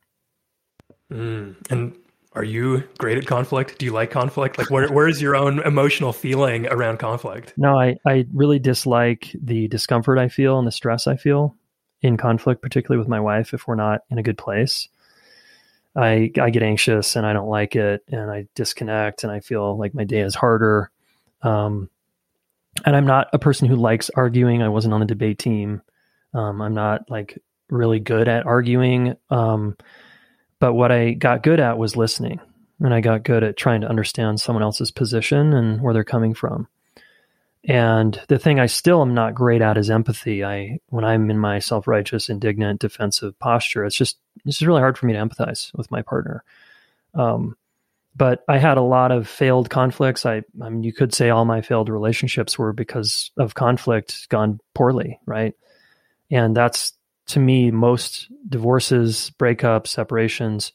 [1.11, 1.55] Mm.
[1.69, 1.95] And
[2.33, 3.77] are you great at conflict?
[3.77, 4.57] Do you like conflict?
[4.57, 7.53] Like, where, where is your own emotional feeling around conflict?
[7.57, 11.55] No, I, I really dislike the discomfort I feel and the stress I feel
[12.01, 14.89] in conflict, particularly with my wife if we're not in a good place.
[15.95, 19.77] I, I get anxious and I don't like it and I disconnect and I feel
[19.77, 20.91] like my day is harder.
[21.41, 21.89] Um,
[22.85, 24.61] and I'm not a person who likes arguing.
[24.61, 25.81] I wasn't on the debate team.
[26.33, 29.15] Um, I'm not like really good at arguing.
[29.29, 29.77] Um,
[30.59, 32.39] but what I got good at was listening,
[32.79, 36.33] and I got good at trying to understand someone else's position and where they're coming
[36.33, 36.67] from.
[37.67, 40.43] And the thing I still am not great at is empathy.
[40.43, 44.97] I when I'm in my self-righteous, indignant, defensive posture, it's just it's just really hard
[44.97, 46.43] for me to empathize with my partner.
[47.15, 47.57] Um,
[48.15, 50.25] but I had a lot of failed conflicts.
[50.25, 54.59] I, I mean, you could say all my failed relationships were because of conflict gone
[54.73, 55.53] poorly, right?
[56.31, 56.93] And that's
[57.27, 60.71] to me, most divorces, breakups, separations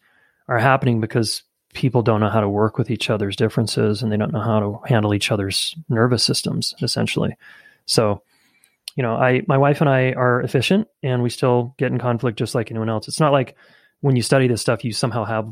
[0.49, 4.17] are happening because people don't know how to work with each other's differences and they
[4.17, 7.37] don't know how to handle each other's nervous systems, essentially.
[7.87, 8.23] So,
[8.97, 12.39] you know, I, my wife and I are efficient and we still get in conflict
[12.39, 13.07] just like anyone else.
[13.07, 13.57] It's not like
[14.01, 15.49] when you study this stuff, you somehow have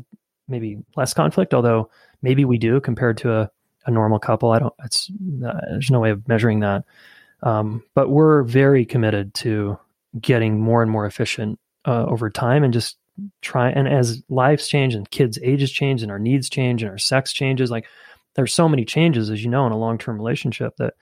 [0.47, 1.89] maybe less conflict, although
[2.21, 3.51] maybe we do compared to a,
[3.85, 4.51] a normal couple.
[4.51, 5.09] I don't, it's,
[5.45, 6.83] uh, there's no way of measuring that.
[7.41, 9.79] Um, but we're very committed to
[10.19, 12.97] getting more and more efficient uh, over time and just
[13.41, 13.69] try.
[13.69, 17.33] And as lives change and kids' ages change and our needs change and our sex
[17.33, 17.85] changes, like
[18.35, 20.93] there's so many changes, as you know, in a long term relationship that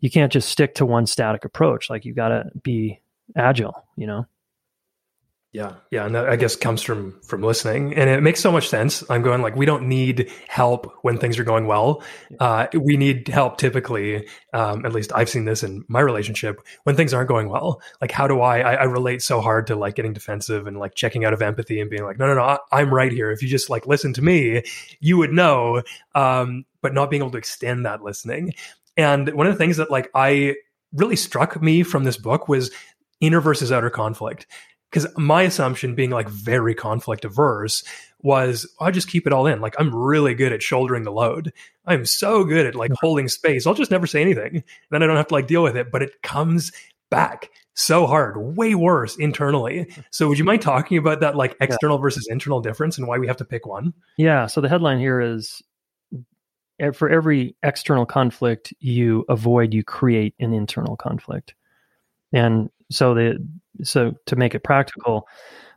[0.00, 1.90] you can't just stick to one static approach.
[1.90, 3.00] Like you got to be
[3.36, 4.26] agile, you know?
[5.52, 8.68] Yeah, yeah, and that I guess comes from from listening, and it makes so much
[8.68, 9.02] sense.
[9.10, 12.04] I'm going like we don't need help when things are going well.
[12.38, 14.28] Uh, we need help typically.
[14.54, 17.82] Um, at least I've seen this in my relationship when things aren't going well.
[18.00, 18.74] Like, how do I, I?
[18.74, 21.90] I relate so hard to like getting defensive and like checking out of empathy and
[21.90, 23.32] being like, no, no, no, I, am right here.
[23.32, 24.62] If you just like listen to me,
[25.00, 25.82] you would know.
[26.14, 28.54] Um, but not being able to extend that listening.
[28.96, 30.54] And one of the things that like I
[30.92, 32.70] really struck me from this book was
[33.20, 34.46] inner versus outer conflict
[34.90, 37.84] because my assumption being like very conflict averse
[38.22, 39.60] was oh, I just keep it all in.
[39.60, 41.52] Like I'm really good at shouldering the load.
[41.86, 43.66] I'm so good at like holding space.
[43.66, 44.64] I'll just never say anything.
[44.90, 45.90] Then I don't have to like deal with it.
[45.90, 46.72] But it comes
[47.10, 49.92] back so hard, way worse internally.
[50.10, 52.02] So would you mind talking about that like external yeah.
[52.02, 53.94] versus internal difference and why we have to pick one?
[54.16, 54.46] Yeah.
[54.46, 55.62] So the headline here is
[56.94, 61.54] for every external conflict you avoid, you create an internal conflict.
[62.32, 63.46] And so the
[63.82, 65.26] so to make it practical,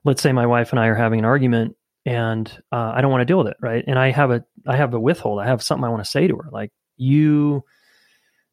[0.03, 1.75] let's say my wife and I are having an argument
[2.05, 3.83] and uh, I don't want to deal with it, right?
[3.87, 5.39] And I have a I have a withhold.
[5.39, 7.63] I have something I want to say to her, like you,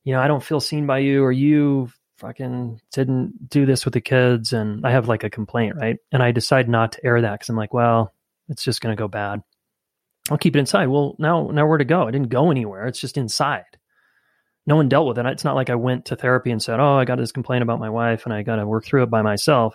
[0.05, 3.95] you know, I don't feel seen by you, or you fucking didn't do this with
[3.95, 5.97] the kids, and I have like a complaint, right?
[6.13, 8.13] And I decide not to air that because I'm like, well,
[8.49, 9.43] it's just going to go bad.
[10.31, 10.87] I'll keep it inside.
[10.87, 12.07] Well, now now where to go?
[12.07, 12.87] It didn't go anywhere.
[12.87, 13.65] It's just inside
[14.71, 15.27] no one dealt with it.
[15.27, 17.81] It's not like I went to therapy and said, "Oh, I got this complaint about
[17.81, 19.75] my wife and I got to work through it by myself."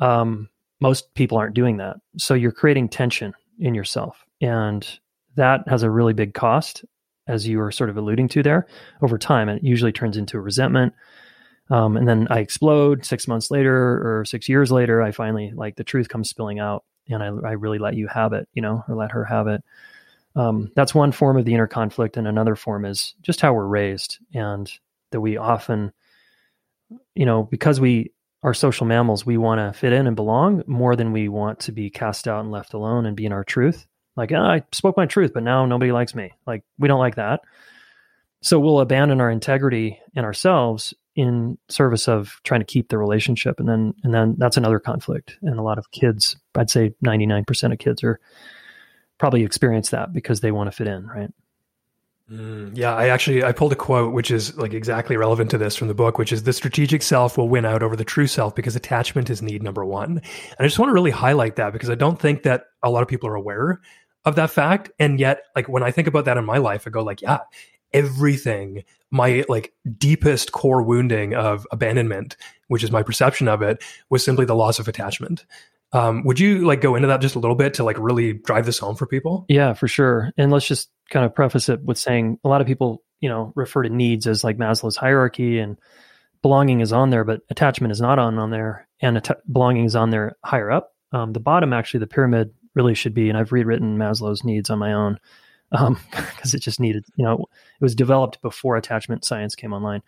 [0.00, 0.48] Um,
[0.80, 4.86] most people aren't doing that, so you're creating tension in yourself, and
[5.34, 6.84] that has a really big cost,
[7.26, 8.68] as you were sort of alluding to there.
[9.02, 10.92] Over time, it usually turns into resentment,
[11.70, 13.04] um, and then I explode.
[13.04, 13.74] Six months later,
[14.20, 17.52] or six years later, I finally like the truth comes spilling out, and I, I
[17.54, 19.64] really let you have it, you know, or let her have it.
[20.36, 23.66] Um, that's one form of the inner conflict, and another form is just how we're
[23.66, 24.70] raised, and
[25.10, 25.92] that we often,
[27.14, 30.96] you know, because we are social mammals, we want to fit in and belong more
[30.96, 33.86] than we want to be cast out and left alone and be in our truth.
[34.16, 36.32] Like, oh, I spoke my truth, but now nobody likes me.
[36.46, 37.40] Like, we don't like that.
[38.42, 43.60] So we'll abandon our integrity and ourselves in service of trying to keep the relationship
[43.60, 47.72] and then and then that's another conflict and a lot of kids i'd say 99%
[47.72, 48.18] of kids are
[49.18, 51.30] probably experience that because they want to fit in right
[52.30, 55.76] Mm, yeah, I actually I pulled a quote which is like exactly relevant to this
[55.76, 58.54] from the book, which is the strategic self will win out over the true self
[58.54, 60.12] because attachment is need number one.
[60.12, 63.02] And I just want to really highlight that because I don't think that a lot
[63.02, 63.80] of people are aware
[64.24, 64.90] of that fact.
[64.98, 67.40] And yet, like when I think about that in my life, I go like, yeah,
[67.92, 74.24] everything, my like deepest core wounding of abandonment, which is my perception of it, was
[74.24, 75.44] simply the loss of attachment.
[75.94, 78.66] Um, would you like go into that just a little bit to like really drive
[78.66, 79.46] this home for people?
[79.48, 80.32] Yeah, for sure.
[80.36, 83.52] And let's just kind of preface it with saying a lot of people, you know,
[83.54, 85.78] refer to needs as like Maslow's hierarchy and
[86.42, 89.96] belonging is on there, but attachment is not on on there, and att- belonging is
[89.96, 90.94] on there higher up.
[91.12, 94.78] Um, the bottom, actually, the pyramid really should be, and I've rewritten Maslow's needs on
[94.78, 95.18] my own
[95.70, 95.98] because um,
[96.52, 100.02] it just needed, you know, it was developed before attachment science came online.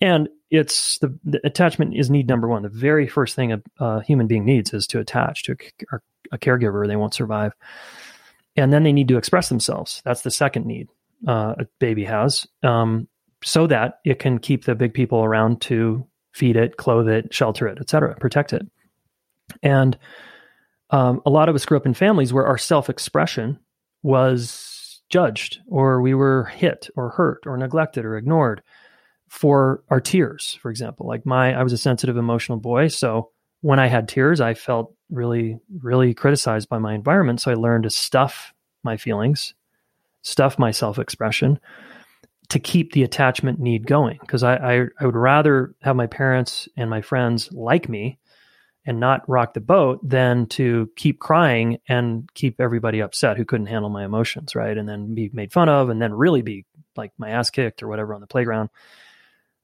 [0.00, 2.62] And it's the, the, attachment is need number one.
[2.62, 5.56] The very first thing a, a human being needs is to attach to
[5.92, 5.98] a,
[6.32, 6.86] a, caregiver.
[6.86, 7.52] They won't survive.
[8.56, 10.02] And then they need to express themselves.
[10.04, 10.88] That's the second need
[11.26, 13.08] uh, a baby has, um,
[13.42, 17.66] so that it can keep the big people around to feed it, clothe it, shelter
[17.68, 18.66] it, etc., protect it.
[19.62, 19.98] And
[20.90, 23.58] um, a lot of us grew up in families where our self-expression
[24.02, 28.62] was judged, or we were hit, or hurt, or neglected, or ignored
[29.28, 31.06] for our tears, for example.
[31.06, 32.88] Like my, I was a sensitive, emotional boy.
[32.88, 37.40] So when I had tears, I felt really, really criticized by my environment.
[37.40, 39.54] So I learned to stuff my feelings,
[40.22, 41.58] stuff my self expression
[42.50, 44.18] to keep the attachment need going.
[44.20, 48.18] Because I, I, I, would rather have my parents and my friends like me
[48.86, 53.66] and not rock the boat than to keep crying and keep everybody upset who couldn't
[53.66, 54.78] handle my emotions, right?
[54.78, 56.64] And then be made fun of and then really be
[56.96, 58.70] like my ass kicked or whatever on the playground.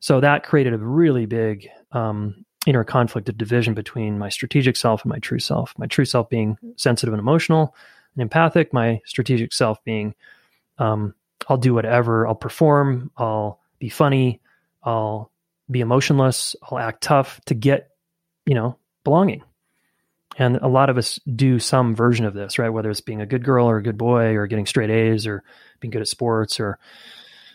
[0.05, 5.03] So that created a really big um, inner conflict of division between my strategic self
[5.03, 5.73] and my true self.
[5.79, 7.75] My true self being sensitive and emotional
[8.15, 10.15] and empathic, my strategic self being
[10.77, 11.15] um,
[11.49, 14.43] I'll do whatever, I'll perform, I'll be funny,
[14.83, 15.31] I'll
[15.71, 17.89] be emotionless, I'll act tough to get,
[18.45, 19.43] you know, belonging.
[20.37, 22.69] And a lot of us do some version of this, right?
[22.69, 25.43] Whether it's being a good girl or a good boy or getting straight A's or
[25.81, 26.79] being good at sports or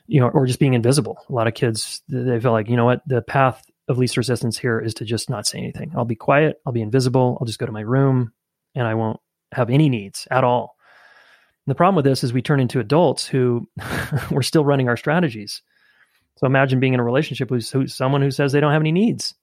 [0.10, 1.24] you know, or just being invisible.
[1.30, 4.58] A lot of kids, they feel like, you know what, the path of least resistance
[4.58, 5.91] here is to just not say anything.
[5.95, 8.34] I'll be quiet, I'll be invisible, I'll just go to my room,
[8.74, 9.19] and I won't
[9.52, 10.76] have any needs at all.
[11.65, 13.69] And the problem with this is we turn into adults who
[14.32, 15.62] we're still running our strategies.
[16.38, 19.36] So imagine being in a relationship with someone who says they don't have any needs,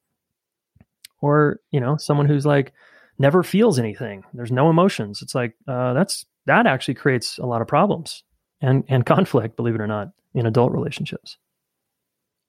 [1.20, 2.72] or you know, someone who's like
[3.18, 4.24] never feels anything.
[4.34, 5.22] There's no emotions.
[5.22, 8.24] It's like uh, that's that actually creates a lot of problems
[8.60, 9.56] and and conflict.
[9.56, 11.38] Believe it or not in adult relationships.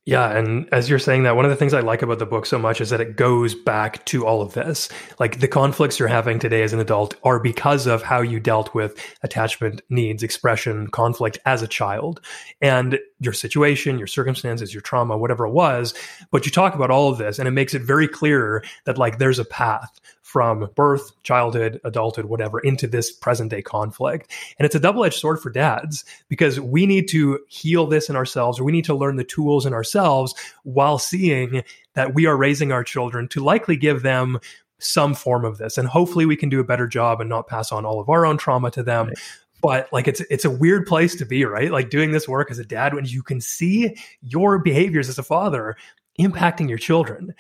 [0.08, 0.32] Yeah.
[0.32, 2.58] And as you're saying that, one of the things I like about the book so
[2.58, 4.88] much is that it goes back to all of this.
[5.20, 8.74] Like the conflicts you're having today as an adult are because of how you dealt
[8.74, 12.22] with attachment needs, expression, conflict as a child
[12.62, 15.94] and your situation, your circumstances, your trauma, whatever it was.
[16.32, 19.18] But you talk about all of this and it makes it very clear that like
[19.18, 24.30] there's a path from birth, childhood, adulthood, whatever, into this present day conflict.
[24.60, 28.18] And it's a double edged sword for dads because we need to heal this in
[28.18, 31.64] ourselves, or we need to learn the tools in ourselves while seeing
[31.94, 34.38] that we are raising our children to likely give them
[34.80, 35.78] some form of this.
[35.78, 38.26] And hopefully we can do a better job and not pass on all of our
[38.26, 39.08] own trauma to them.
[39.08, 39.18] Right
[39.60, 42.60] but like it's it's a weird place to be right like doing this work as
[42.60, 45.76] a dad when you can see your behaviors as a father
[46.20, 47.34] impacting your children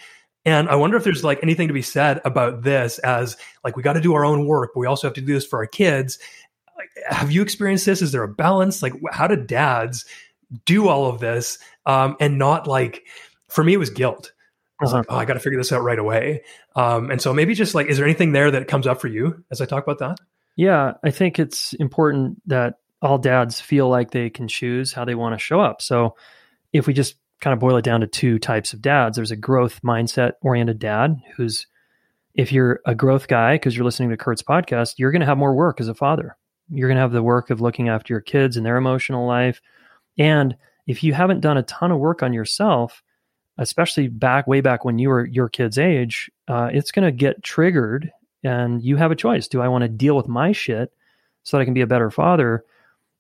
[0.47, 3.83] and I wonder if there's like anything to be said about this as like we
[3.83, 5.67] got to do our own work, but we also have to do this for our
[5.67, 6.17] kids.
[7.09, 8.01] have you experienced this?
[8.01, 8.81] Is there a balance?
[8.81, 10.05] Like, how do dads
[10.63, 13.05] do all of this um, and not like?
[13.49, 14.31] For me, it was guilt.
[14.79, 14.99] I was uh-huh.
[14.99, 16.43] like, oh, I got to figure this out right away.
[16.77, 19.43] Um, and so maybe just like, is there anything there that comes up for you
[19.51, 20.17] as I talk about that?
[20.55, 25.15] Yeah, I think it's important that all dads feel like they can choose how they
[25.15, 25.81] want to show up.
[25.81, 26.15] So
[26.71, 29.15] if we just kind of boil it down to two types of dads.
[29.15, 31.67] There's a growth mindset oriented dad who's,
[32.33, 35.37] if you're a growth guy, because you're listening to Kurt's podcast, you're going to have
[35.37, 36.35] more work as a father.
[36.69, 39.61] You're going to have the work of looking after your kids and their emotional life.
[40.17, 43.03] And if you haven't done a ton of work on yourself,
[43.57, 47.43] especially back way back when you were your kid's age, uh, it's going to get
[47.43, 48.11] triggered.
[48.43, 49.47] And you have a choice.
[49.47, 50.91] Do I want to deal with my shit
[51.43, 52.63] so that I can be a better father?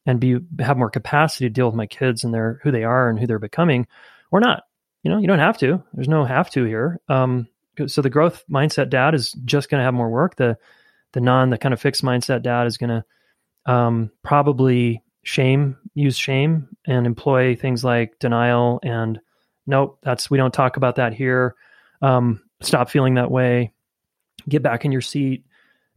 [0.07, 3.09] And be have more capacity to deal with my kids and their who they are
[3.09, 3.85] and who they're becoming
[4.31, 4.63] or not
[5.03, 7.47] you know you don't have to there's no have to here um,
[7.85, 10.57] so the growth mindset dad is just going to have more work the
[11.13, 16.17] the non the kind of fixed mindset dad is going to um, probably shame use
[16.17, 19.19] shame and employ things like denial and
[19.67, 21.55] nope, that's we don't talk about that here.
[22.01, 23.73] Um, stop feeling that way.
[24.49, 25.45] Get back in your seat.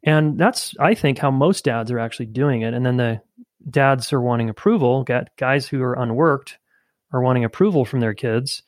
[0.02, 2.74] And that's, I think, how most dads are actually doing it.
[2.74, 3.22] And then the
[3.68, 5.04] dads are wanting approval.
[5.04, 6.58] Got guys who are unworked
[7.12, 8.62] are wanting approval from their kids,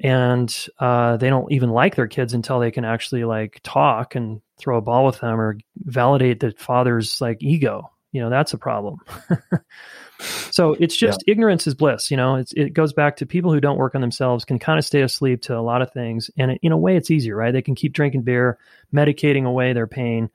[0.00, 4.40] and uh, they don't even like their kids until they can actually like talk and
[4.58, 7.90] throw a ball with them or validate the father's like ego.
[8.12, 8.98] You know, that's a problem.
[10.50, 11.32] so it's just yeah.
[11.32, 12.10] ignorance is bliss.
[12.10, 14.78] You know, it's, it goes back to people who don't work on themselves can kind
[14.78, 17.36] of stay asleep to a lot of things, and it, in a way, it's easier,
[17.36, 17.52] right?
[17.52, 18.58] They can keep drinking beer,
[18.94, 20.30] medicating away their pain,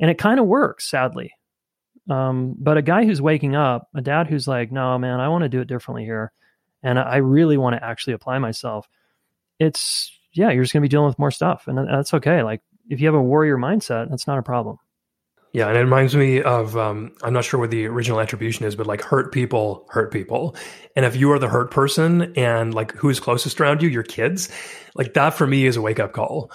[0.00, 0.90] and it kind of works.
[0.90, 1.32] Sadly,
[2.10, 5.42] um, but a guy who's waking up, a dad who's like, no, man, I want
[5.42, 6.32] to do it differently here.
[6.82, 8.88] And I really want to actually apply myself.
[9.58, 11.68] It's, yeah, you're just going to be dealing with more stuff.
[11.68, 12.42] And that's okay.
[12.42, 14.78] Like, if you have a warrior mindset, that's not a problem.
[15.52, 18.74] Yeah, and it reminds me of um, I'm not sure what the original attribution is,
[18.74, 20.56] but like hurt people hurt people,
[20.96, 24.02] and if you are the hurt person and like who is closest around you, your
[24.02, 24.48] kids,
[24.94, 26.50] like that for me is a wake up call.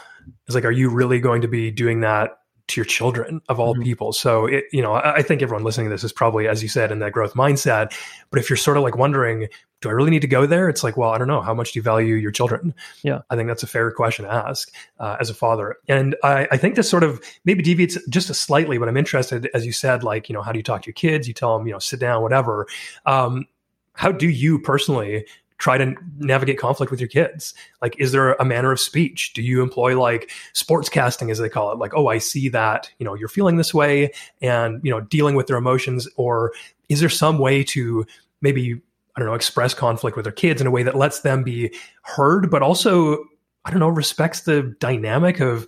[0.47, 3.73] It's like, are you really going to be doing that to your children of all
[3.73, 3.83] mm-hmm.
[3.83, 4.13] people.
[4.13, 6.69] So it, you know, I, I, think everyone listening to this is probably, as you
[6.69, 7.93] said, in that growth mindset.
[8.29, 9.47] But if you're sort of like wondering,
[9.81, 10.67] do I really need to go there?
[10.67, 11.41] It's like, well, I don't know.
[11.41, 12.73] How much do you value your children?
[13.03, 15.77] Yeah, I think that's a fair question to ask uh, as a father.
[15.87, 19.49] And I, I think this sort of maybe deviates just a slightly, but I'm interested,
[19.53, 21.27] as you said, like you know, how do you talk to your kids?
[21.27, 22.67] You tell them, you know, sit down, whatever.
[23.05, 23.45] Um,
[23.93, 25.25] how do you personally
[25.57, 27.53] try to navigate conflict with your kids?
[27.81, 29.33] Like, is there a manner of speech?
[29.33, 31.79] Do you employ like sports casting, as they call it?
[31.79, 35.35] Like, oh, I see that, you know, you're feeling this way and, you know, dealing
[35.35, 36.07] with their emotions.
[36.15, 36.53] Or
[36.89, 38.05] is there some way to
[38.41, 38.79] maybe,
[39.15, 41.73] I don't know, express conflict with their kids in a way that lets them be
[42.03, 43.23] heard, but also,
[43.65, 45.65] I don't know, respects the dynamic of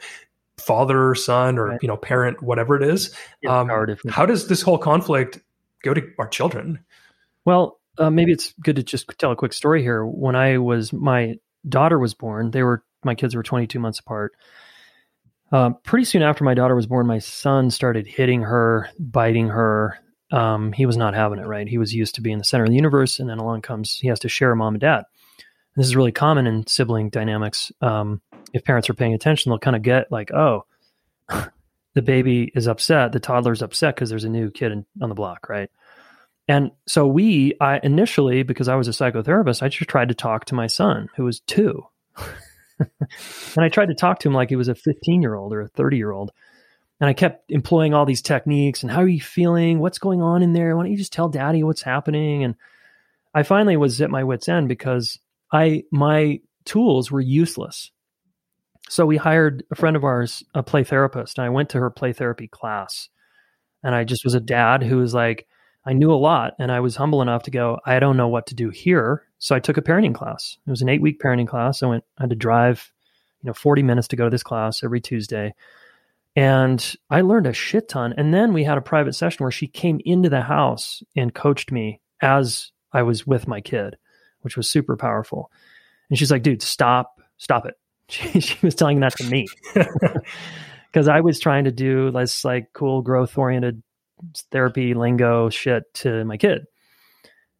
[0.57, 1.79] father, son, or, right.
[1.81, 3.15] you know, parent, whatever it is.
[3.47, 3.69] Um,
[4.09, 5.39] how does this whole conflict
[5.83, 6.77] go to our children?
[7.45, 10.05] Well, uh, maybe it's good to just tell a quick story here.
[10.05, 11.35] When I was my
[11.67, 14.33] daughter was born, they were my kids were 22 months apart.
[15.51, 19.97] Uh, pretty soon after my daughter was born, my son started hitting her, biting her.
[20.31, 21.67] Um, he was not having it right.
[21.67, 24.07] He was used to being the center of the universe, and then along comes he
[24.07, 25.03] has to share mom and dad.
[25.75, 27.71] And this is really common in sibling dynamics.
[27.81, 28.21] Um,
[28.53, 30.65] if parents are paying attention, they'll kind of get like, oh,
[31.95, 35.15] the baby is upset, the toddler's upset because there's a new kid in, on the
[35.15, 35.69] block, right?
[36.49, 40.45] And so we, I initially, because I was a psychotherapist, I just tried to talk
[40.45, 41.83] to my son who was two.
[42.79, 45.61] and I tried to talk to him like he was a 15 year old or
[45.61, 46.31] a 30 year old.
[46.99, 49.77] And I kept employing all these techniques and how are you feeling?
[49.77, 50.75] What's going on in there?
[50.75, 52.43] Why don't you just tell daddy what's happening?
[52.43, 52.55] And
[53.31, 55.19] I finally was at my wits end because
[55.53, 57.91] I, my tools were useless.
[58.89, 61.91] So we hired a friend of ours, a play therapist, and I went to her
[61.91, 63.07] play therapy class.
[63.83, 65.45] And I just was a dad who was like,
[65.85, 68.47] I knew a lot and I was humble enough to go, I don't know what
[68.47, 69.23] to do here.
[69.37, 70.57] So I took a parenting class.
[70.65, 71.81] It was an eight week parenting class.
[71.81, 72.91] I went, I had to drive,
[73.41, 75.53] you know, 40 minutes to go to this class every Tuesday.
[76.35, 78.13] And I learned a shit ton.
[78.17, 81.71] And then we had a private session where she came into the house and coached
[81.71, 83.97] me as I was with my kid,
[84.41, 85.51] which was super powerful.
[86.09, 87.75] And she's like, dude, stop, stop it.
[88.09, 89.45] She, she was telling that to me
[90.91, 93.83] because I was trying to do this like cool growth oriented
[94.51, 96.65] therapy lingo shit to my kid.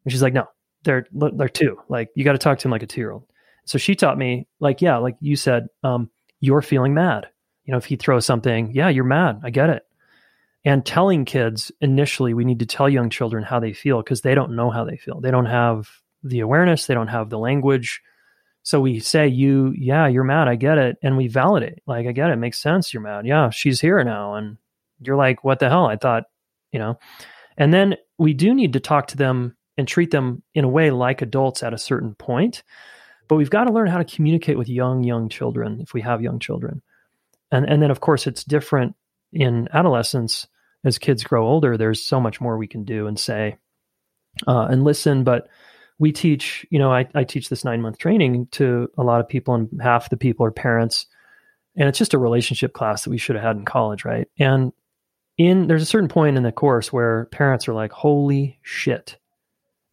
[0.04, 0.48] And she's like, no,
[0.84, 1.80] they're they're two.
[1.90, 3.26] Like you got to talk to him like a two year old.
[3.66, 7.28] So she taught me, like, yeah, like you said, um, you're feeling mad.
[7.66, 9.42] You know, if he throws something, yeah, you're mad.
[9.44, 9.84] I get it.
[10.66, 14.34] And telling kids initially, we need to tell young children how they feel because they
[14.34, 15.22] don't know how they feel.
[15.22, 15.88] They don't have
[16.24, 16.88] the awareness.
[16.88, 18.02] They don't have the language.
[18.64, 20.48] So we say, you, yeah, you're mad.
[20.48, 20.98] I get it.
[21.04, 22.34] And we validate, like, I get it.
[22.34, 22.92] it makes sense.
[22.92, 23.28] You're mad.
[23.28, 24.34] Yeah, she's here now.
[24.34, 24.58] And
[25.00, 25.86] you're like, what the hell?
[25.86, 26.24] I thought
[26.72, 26.98] you know?
[27.58, 30.92] And then we do need to talk to them and treat them in a way
[30.92, 32.64] like adults at a certain point
[33.30, 36.22] but we've got to learn how to communicate with young young children if we have
[36.22, 36.82] young children.
[37.52, 38.96] And and then of course it's different
[39.32, 40.48] in adolescence.
[40.84, 43.58] As kids grow older there's so much more we can do and say
[44.48, 45.48] uh, and listen but
[46.00, 49.28] we teach you know I, I teach this nine month training to a lot of
[49.28, 51.06] people and half the people are parents
[51.76, 54.30] and it's just a relationship class that we should have had in college right?
[54.40, 54.72] And
[55.40, 59.18] in there's a certain point in the course where parents are like, "Holy shit,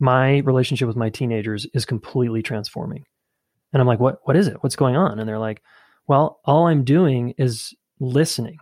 [0.00, 3.06] my relationship with my teenagers is completely transforming,"
[3.72, 4.18] and I'm like, "What?
[4.24, 4.62] What is it?
[4.62, 5.62] What's going on?" And they're like,
[6.08, 8.58] "Well, all I'm doing is listening,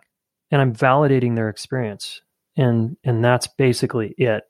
[0.51, 2.21] and I'm validating their experience,
[2.57, 4.45] and and that's basically it,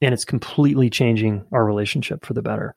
[0.00, 2.74] and it's completely changing our relationship for the better."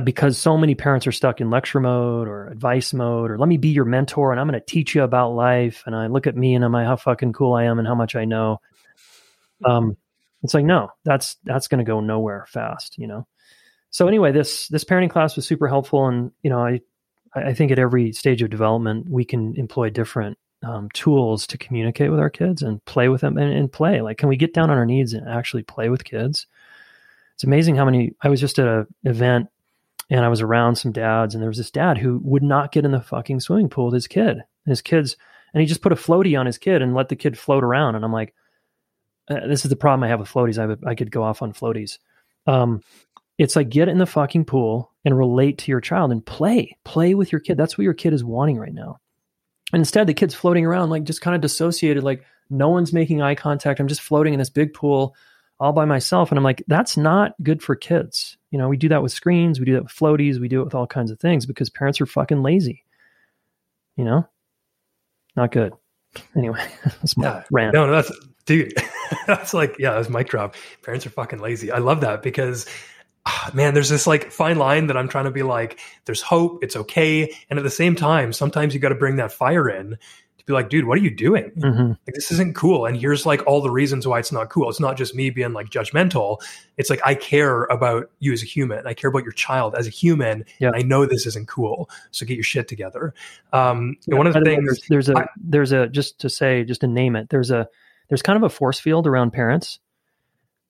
[0.00, 3.56] Because so many parents are stuck in lecture mode or advice mode or let me
[3.56, 6.36] be your mentor and I'm going to teach you about life and I look at
[6.36, 8.60] me and I'm like how fucking cool I am and how much I know.
[9.64, 9.96] Um,
[10.42, 13.26] it's like no, that's that's going to go nowhere fast, you know.
[13.90, 16.80] so anyway, this this parenting class was super helpful, and you know, I
[17.34, 22.10] I think at every stage of development we can employ different um, tools to communicate
[22.10, 24.00] with our kids and play with them and, and, play.
[24.00, 26.46] Like, can we get down on our knees and actually play with kids?
[27.34, 28.12] It's amazing how many.
[28.22, 29.48] I was just at an event
[30.08, 32.84] and I was around some dads, and there was this dad who would not get
[32.84, 34.36] in the fucking swimming pool with his kid.
[34.36, 35.16] And his kids,
[35.52, 37.94] and he just put a floaty on his kid and let the kid float around.
[37.96, 38.34] And I'm like,
[39.28, 40.58] uh, this is the problem I have with floaties.
[40.58, 41.98] I, I could go off on floaties.
[42.46, 42.82] Um,
[43.38, 47.14] it's like get in the fucking pool and relate to your child and play, play
[47.14, 47.56] with your kid.
[47.56, 48.98] That's what your kid is wanting right now.
[49.72, 53.20] And instead, the kid's floating around, like just kind of dissociated, like no one's making
[53.20, 53.80] eye contact.
[53.80, 55.16] I'm just floating in this big pool
[55.58, 56.30] all by myself.
[56.30, 58.36] And I'm like, that's not good for kids.
[58.56, 60.64] You know, we do that with screens, we do that with floaties, we do it
[60.64, 62.86] with all kinds of things because parents are fucking lazy.
[63.96, 64.26] You know,
[65.36, 65.74] not good.
[66.34, 67.42] Anyway, that's my yeah.
[67.50, 67.74] rant.
[67.74, 68.10] No, no, that's
[68.46, 68.72] dude.
[69.26, 70.54] that's like, yeah, that's mic drop.
[70.80, 71.70] Parents are fucking lazy.
[71.70, 72.64] I love that because
[73.26, 76.64] ah, man, there's this like fine line that I'm trying to be like, there's hope,
[76.64, 77.30] it's okay.
[77.50, 79.98] And at the same time, sometimes you got to bring that fire in
[80.46, 81.50] be like, dude, what are you doing?
[81.58, 81.88] Mm-hmm.
[81.88, 82.86] Like, this isn't cool.
[82.86, 84.70] And here's like all the reasons why it's not cool.
[84.70, 86.40] It's not just me being like judgmental.
[86.76, 88.86] It's like, I care about you as a human.
[88.86, 90.44] I care about your child as a human.
[90.60, 90.70] Yeah.
[90.72, 91.90] I know this isn't cool.
[92.12, 93.12] So get your shit together.
[93.52, 96.62] Um, yeah, one of the things there's, there's a, I, there's a, just to say,
[96.64, 97.68] just to name it, there's a,
[98.08, 99.80] there's kind of a force field around parents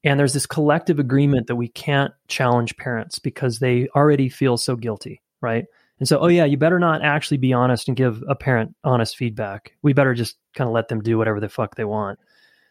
[0.05, 4.77] and there's this collective agreement that we can't challenge parents because they already feel so
[4.77, 5.67] guilty, right?
[5.99, 9.17] And so, oh yeah, you better not actually be honest and give a parent honest
[9.17, 9.73] feedback.
[9.83, 12.19] We better just kind of let them do whatever the fuck they want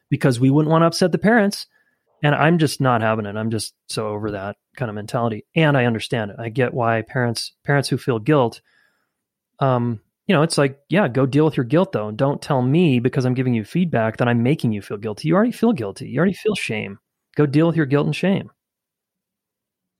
[0.10, 1.68] because we wouldn't want to upset the parents.
[2.24, 3.36] And I'm just not having it.
[3.36, 5.46] I'm just so over that kind of mentality.
[5.56, 6.38] And I understand it.
[6.40, 8.62] I get why parents parents who feel guilt
[9.60, 12.10] um you know, it's like, yeah, go deal with your guilt though.
[12.10, 15.28] Don't tell me because I'm giving you feedback that I'm making you feel guilty.
[15.28, 16.10] You already feel guilty.
[16.10, 16.98] You already feel shame
[17.36, 18.50] go deal with your guilt and shame.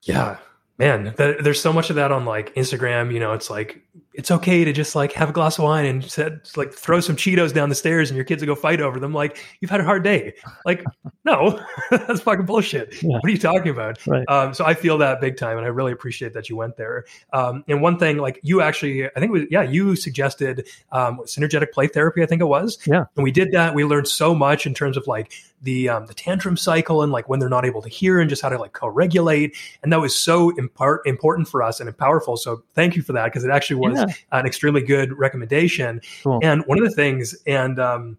[0.02, 0.38] Yeah,
[0.78, 3.12] man, there's so much of that on like Instagram.
[3.12, 3.82] You know, it's like
[4.16, 7.16] it's okay to just like have a glass of wine and set, like throw some
[7.16, 9.12] Cheetos down the stairs and your kids will go fight over them.
[9.12, 10.34] Like you've had a hard day.
[10.64, 10.82] Like,
[11.24, 13.02] no, that's fucking bullshit.
[13.02, 13.16] Yeah.
[13.16, 14.04] What are you talking about?
[14.06, 14.24] Right.
[14.28, 17.04] Um, so I feel that big time, and I really appreciate that you went there.
[17.32, 21.18] Um, and one thing, like you actually, I think it was yeah, you suggested um,
[21.26, 22.22] synergetic play therapy.
[22.22, 22.78] I think it was.
[22.86, 23.04] Yeah.
[23.16, 23.74] And we did that.
[23.74, 27.28] We learned so much in terms of like the um, the tantrum cycle and like
[27.28, 30.16] when they're not able to hear and just how to like co-regulate and that was
[30.16, 33.76] so impart- important for us and powerful so thank you for that because it actually
[33.76, 34.05] was yeah.
[34.32, 36.40] An extremely good recommendation cool.
[36.42, 38.18] and one of the things and um,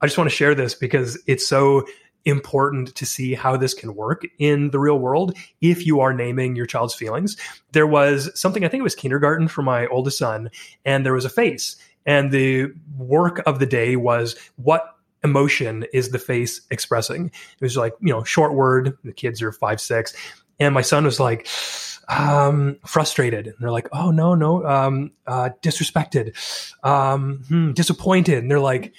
[0.00, 1.84] i just want to share this because it's so
[2.24, 6.54] important to see how this can work in the real world if you are naming
[6.54, 7.36] your child's feelings
[7.72, 10.50] there was something i think it was kindergarten for my oldest son
[10.84, 11.76] and there was a face
[12.06, 17.26] and the work of the day was what emotion is the face expressing?
[17.26, 18.96] It was like, you know, short word.
[19.04, 20.14] The kids are five, six.
[20.60, 21.46] And my son was like,
[22.08, 23.46] um, frustrated.
[23.46, 26.34] And they're like, oh, no, no, um, uh, disrespected,
[26.84, 28.38] um, hmm, disappointed.
[28.38, 28.94] And they're like,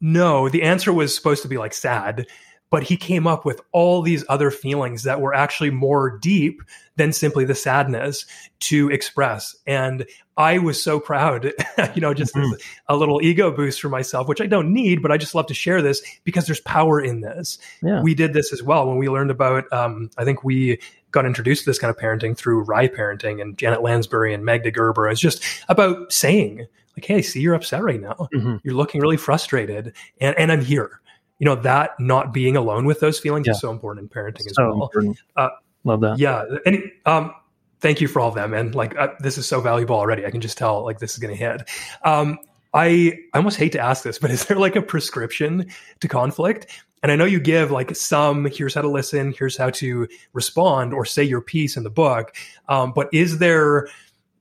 [0.00, 2.26] no, the answer was supposed to be like sad
[2.70, 6.62] but he came up with all these other feelings that were actually more deep
[6.96, 8.26] than simply the sadness
[8.60, 9.56] to express.
[9.66, 10.04] And
[10.36, 11.52] I was so proud,
[11.94, 12.52] you know, just mm-hmm.
[12.88, 15.54] a little ego boost for myself, which I don't need, but I just love to
[15.54, 17.58] share this because there's power in this.
[17.82, 18.02] Yeah.
[18.02, 20.80] We did this as well when we learned about, um, I think we
[21.10, 24.70] got introduced to this kind of parenting through RIE Parenting and Janet Lansbury and Magda
[24.70, 25.08] Gerber.
[25.08, 28.28] It's just about saying, like, hey, I see, you're upset right now.
[28.34, 28.56] Mm-hmm.
[28.62, 31.00] You're looking really frustrated, and, and I'm here
[31.38, 33.52] you know that not being alone with those feelings yeah.
[33.52, 35.14] is so important in parenting so as well.
[35.36, 35.48] Uh,
[35.84, 36.18] Love that.
[36.18, 37.34] Yeah, and um,
[37.80, 38.72] thank you for all of that, man.
[38.72, 40.26] Like uh, this is so valuable already.
[40.26, 41.68] I can just tell like this is going to hit.
[42.04, 42.38] Um,
[42.74, 46.66] I I almost hate to ask this, but is there like a prescription to conflict?
[47.02, 50.92] And I know you give like some here's how to listen, here's how to respond
[50.92, 52.34] or say your piece in the book.
[52.68, 53.88] Um, but is there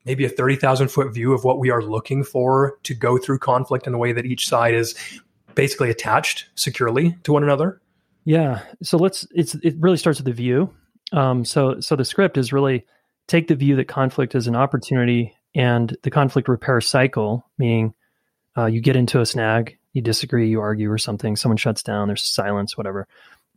[0.05, 3.85] maybe a 30,000 foot view of what we are looking for to go through conflict
[3.85, 4.95] in a way that each side is
[5.53, 7.81] basically attached securely to one another?
[8.23, 8.61] Yeah.
[8.81, 10.73] So let's it's it really starts with the view.
[11.13, 12.85] Um, so so the script is really
[13.27, 17.93] take the view that conflict is an opportunity and the conflict repair cycle, meaning
[18.57, 22.07] uh, you get into a snag, you disagree, you argue or something, someone shuts down,
[22.07, 23.07] there's silence, whatever.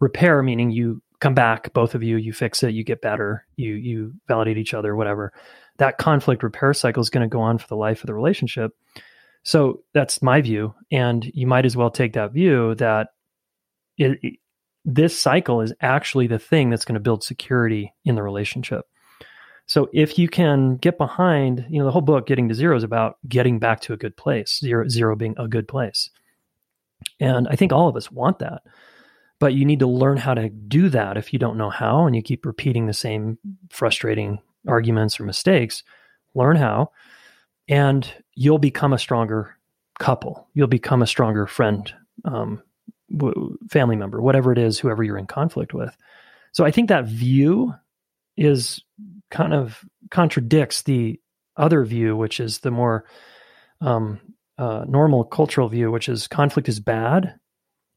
[0.01, 3.74] Repair meaning you come back, both of you, you fix it, you get better, you
[3.74, 5.34] you validate each other, whatever.
[5.76, 8.72] That conflict repair cycle is going to go on for the life of the relationship.
[9.43, 10.74] So that's my view.
[10.91, 13.09] And you might as well take that view that
[13.99, 14.34] it, it,
[14.86, 18.86] this cycle is actually the thing that's going to build security in the relationship.
[19.66, 22.82] So if you can get behind, you know, the whole book, Getting to Zero, is
[22.82, 26.11] about getting back to a good place, zero, zero being a good place.
[27.21, 28.62] And I think all of us want that.
[29.41, 32.14] but you need to learn how to do that if you don't know how and
[32.14, 33.39] you keep repeating the same
[33.71, 35.83] frustrating arguments or mistakes
[36.35, 36.91] learn how
[37.68, 39.57] and you'll become a stronger
[39.99, 41.95] couple you'll become a stronger friend
[42.27, 42.62] um,
[43.16, 45.97] w- family member whatever it is whoever you're in conflict with
[46.53, 47.75] so i think that view
[48.37, 48.83] is
[49.31, 51.18] kind of contradicts the
[51.57, 53.05] other view which is the more
[53.81, 54.21] um,
[54.61, 57.35] uh, normal cultural view which is conflict is bad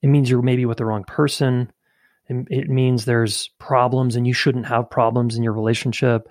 [0.03, 1.72] it means you're maybe with the wrong person.
[2.28, 6.28] It, it means there's problems and you shouldn't have problems in your relationship.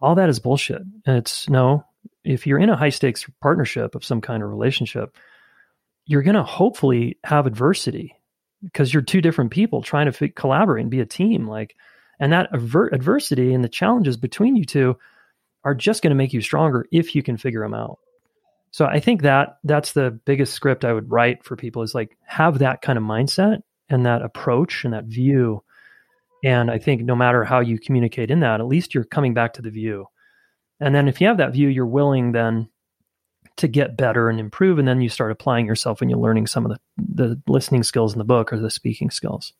[0.00, 0.82] All that is bullshit.
[1.06, 1.86] And it's no,
[2.22, 5.16] if you're in a high stakes partnership of some kind of relationship,
[6.04, 8.14] you're going to hopefully have adversity
[8.62, 11.48] because you're two different people trying to f- collaborate and be a team.
[11.48, 11.76] Like,
[12.20, 14.98] and that aver- adversity and the challenges between you two
[15.64, 18.00] are just going to make you stronger if you can figure them out.
[18.74, 22.18] So I think that that's the biggest script I would write for people is like
[22.26, 25.62] have that kind of mindset and that approach and that view.
[26.42, 29.52] And I think no matter how you communicate in that, at least you're coming back
[29.52, 30.06] to the view.
[30.80, 32.68] And then if you have that view, you're willing then
[33.58, 34.80] to get better and improve.
[34.80, 38.12] And then you start applying yourself and you're learning some of the, the listening skills
[38.12, 39.52] in the book or the speaking skills.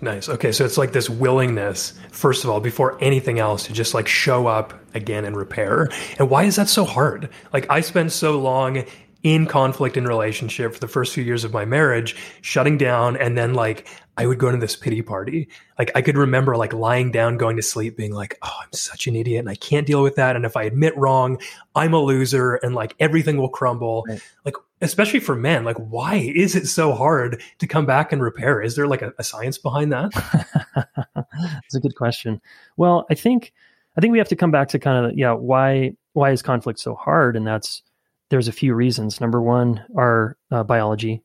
[0.00, 0.28] Nice.
[0.28, 4.08] Okay, so it's like this willingness, first of all, before anything else, to just like
[4.08, 5.88] show up again and repair.
[6.18, 7.28] And why is that so hard?
[7.52, 8.84] Like I spent so long
[9.22, 13.36] in conflict in relationship for the first few years of my marriage, shutting down, and
[13.36, 15.48] then like I would go to this pity party.
[15.78, 19.06] Like I could remember like lying down, going to sleep, being like, "Oh, I'm such
[19.06, 20.36] an idiot, and I can't deal with that.
[20.36, 21.40] And if I admit wrong,
[21.74, 24.22] I'm a loser, and like everything will crumble." Right.
[24.44, 28.62] Like especially for men, like why is it so hard to come back and repair?
[28.62, 30.12] Is there like a, a science behind that?
[31.14, 32.40] That's a good question.
[32.76, 33.52] Well, I think
[33.96, 36.80] I think we have to come back to kind of yeah why why is conflict
[36.80, 37.82] so hard, and that's
[38.30, 39.20] there's a few reasons.
[39.20, 41.22] Number one, our uh, biology,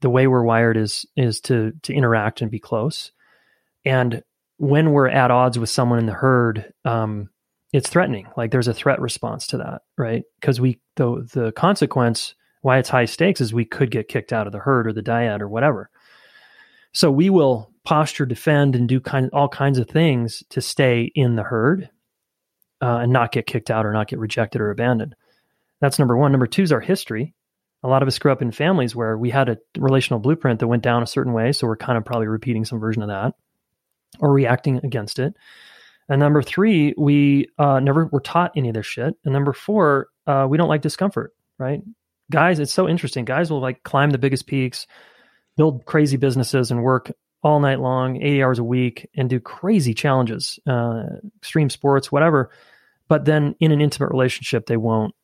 [0.00, 3.12] the way we're wired is is to to interact and be close,
[3.84, 4.22] and
[4.56, 7.30] when we're at odds with someone in the herd, um,
[7.72, 8.28] it's threatening.
[8.36, 10.22] Like there's a threat response to that, right?
[10.40, 14.46] Because we the the consequence why it's high stakes is we could get kicked out
[14.46, 15.90] of the herd or the dyad or whatever.
[16.92, 21.36] So we will posture, defend, and do kind all kinds of things to stay in
[21.36, 21.88] the herd
[22.82, 25.14] uh, and not get kicked out or not get rejected or abandoned.
[25.80, 26.32] That's number one.
[26.32, 27.34] Number two is our history.
[27.82, 30.68] A lot of us grew up in families where we had a relational blueprint that
[30.68, 31.52] went down a certain way.
[31.52, 33.34] So we're kind of probably repeating some version of that
[34.18, 35.34] or reacting against it.
[36.08, 39.14] And number three, we uh, never were taught any of this shit.
[39.24, 41.80] And number four, uh, we don't like discomfort, right?
[42.30, 43.24] Guys, it's so interesting.
[43.24, 44.86] Guys will like climb the biggest peaks,
[45.56, 47.12] build crazy businesses, and work
[47.42, 51.04] all night long, 80 hours a week, and do crazy challenges, uh,
[51.38, 52.50] extreme sports, whatever.
[53.08, 55.14] But then in an intimate relationship, they won't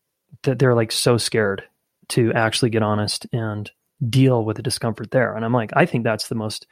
[0.43, 1.65] that they're like so scared
[2.09, 3.71] to actually get honest and
[4.09, 5.35] deal with the discomfort there.
[5.35, 6.67] And I'm like, I think that's the most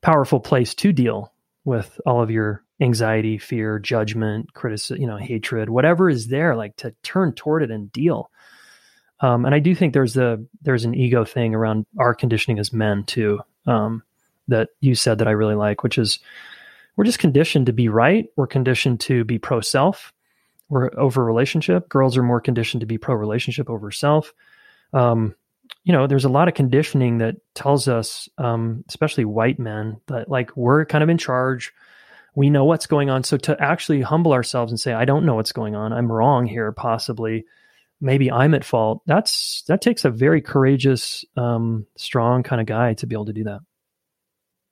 [0.00, 1.32] powerful place to deal
[1.64, 6.76] with all of your anxiety, fear, judgment, criticism, you know, hatred, whatever is there, like
[6.76, 8.30] to turn toward it and deal.
[9.20, 12.72] Um, and I do think there's a there's an ego thing around our conditioning as
[12.72, 14.02] men too um,
[14.48, 16.18] that you said that I really like, which is
[16.96, 18.26] we're just conditioned to be right.
[18.36, 20.12] We're conditioned to be pro self
[20.70, 21.88] over relationship.
[21.88, 24.32] Girls are more conditioned to be pro relationship over self.
[24.92, 25.34] Um,
[25.84, 30.28] you know, there's a lot of conditioning that tells us, um, especially white men, that
[30.28, 31.72] like we're kind of in charge.
[32.34, 33.24] We know what's going on.
[33.24, 35.92] So to actually humble ourselves and say, I don't know what's going on.
[35.92, 37.44] I'm wrong here, possibly.
[38.00, 39.02] Maybe I'm at fault.
[39.06, 43.32] That's that takes a very courageous, um, strong kind of guy to be able to
[43.32, 43.60] do that.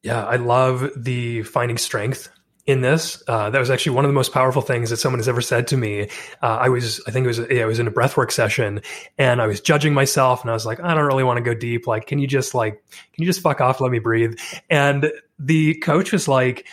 [0.03, 2.31] Yeah, I love the finding strength
[2.67, 3.23] in this.
[3.27, 5.67] Uh, that was actually one of the most powerful things that someone has ever said
[5.69, 6.09] to me.
[6.43, 8.83] Uh, I was, I think it was, yeah, I was in a breathwork session
[9.19, 11.55] and I was judging myself and I was like, I don't really want to go
[11.55, 11.87] deep.
[11.87, 12.75] Like, can you just like,
[13.13, 13.81] can you just fuck off?
[13.81, 14.39] Let me breathe.
[14.69, 16.67] And the coach was like,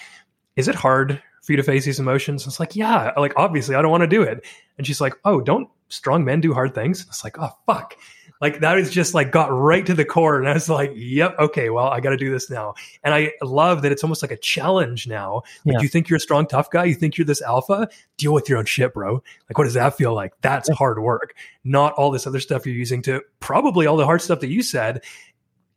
[0.55, 2.43] is it hard for you to face these emotions?
[2.43, 4.45] I was like, yeah, like obviously I don't want to do it.
[4.77, 7.05] And she's like, oh, don't strong men do hard things?
[7.05, 7.95] I was like, oh, fuck.
[8.41, 10.39] Like that is just like got right to the core.
[10.39, 12.75] And I was like, yep, okay, well, I got to do this now.
[13.03, 15.41] And I love that it's almost like a challenge now.
[15.65, 15.81] Like yeah.
[15.81, 16.85] you think you're a strong, tough guy.
[16.85, 17.89] You think you're this alpha.
[18.17, 19.13] Deal with your own shit, bro.
[19.49, 20.33] Like, what does that feel like?
[20.41, 21.35] That's hard work.
[21.63, 24.61] Not all this other stuff you're using to probably all the hard stuff that you
[24.61, 25.03] said.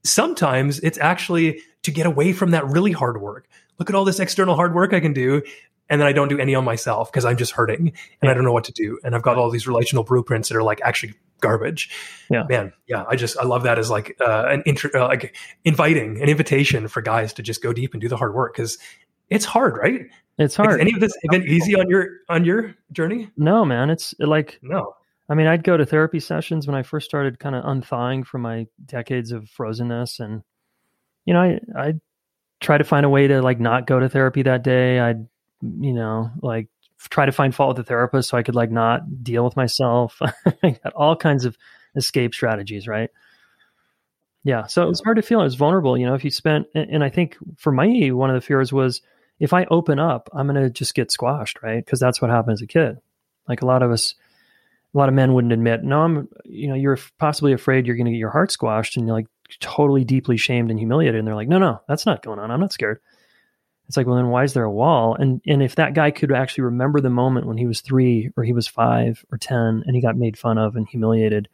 [0.04, 3.48] Sometimes it's actually to get away from that really hard work.
[3.78, 5.42] Look at all this external hard work I can do
[5.90, 7.92] and then I don't do any on myself because I'm just hurting
[8.22, 8.30] and.
[8.30, 8.98] I don't know what to do.
[9.02, 11.90] And I've got all these relational blueprints that are like actually garbage.
[12.30, 12.72] Yeah, man.
[12.86, 16.28] Yeah, I just I love that as like uh, an intro, uh, like inviting an
[16.28, 18.78] invitation for guys to just go deep and do the hard work because
[19.28, 20.02] it's hard, right?
[20.38, 20.70] It's hard.
[20.70, 23.30] Has any of this been easy on your on your journey?
[23.36, 23.90] No, man.
[23.90, 24.94] It's like no.
[25.28, 28.42] I mean, I'd go to therapy sessions when I first started kind of unthawing from
[28.42, 30.42] my decades of frozenness and
[31.24, 31.94] you know, I I
[32.60, 34.98] try to find a way to like not go to therapy that day.
[34.98, 35.26] I'd
[35.62, 36.68] you know like
[37.08, 40.18] try to find fault with the therapist so I could like not deal with myself.
[40.62, 41.56] I got all kinds of
[41.96, 43.10] escape strategies, right?
[44.44, 44.66] Yeah.
[44.66, 45.40] So it was hard to feel.
[45.40, 45.98] It was vulnerable.
[45.98, 49.02] You know, if you spent, and I think for me, one of the fears was
[49.38, 51.84] if I open up, I'm going to just get squashed, right?
[51.84, 52.98] Because that's what happened as a kid.
[53.48, 54.14] Like a lot of us,
[54.94, 58.06] a lot of men wouldn't admit, no, I'm, you know, you're possibly afraid you're going
[58.06, 59.26] to get your heart squashed and you're like
[59.60, 61.18] totally deeply shamed and humiliated.
[61.18, 62.50] And they're like, no, no, that's not going on.
[62.50, 63.00] I'm not scared.
[63.90, 65.16] It's like, well, then why is there a wall?
[65.16, 68.44] And and if that guy could actually remember the moment when he was three or
[68.44, 71.48] he was five or ten and he got made fun of and humiliated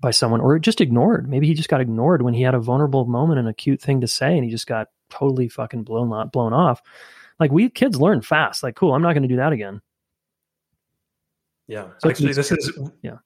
[0.00, 3.04] by someone or just ignored, maybe he just got ignored when he had a vulnerable
[3.04, 6.54] moment and a cute thing to say and he just got totally fucking blown blown
[6.54, 6.80] off.
[7.38, 8.62] Like we kids learn fast.
[8.62, 9.82] Like, cool, I'm not going to do that again.
[11.66, 13.18] Yeah, so actually, this is yeah.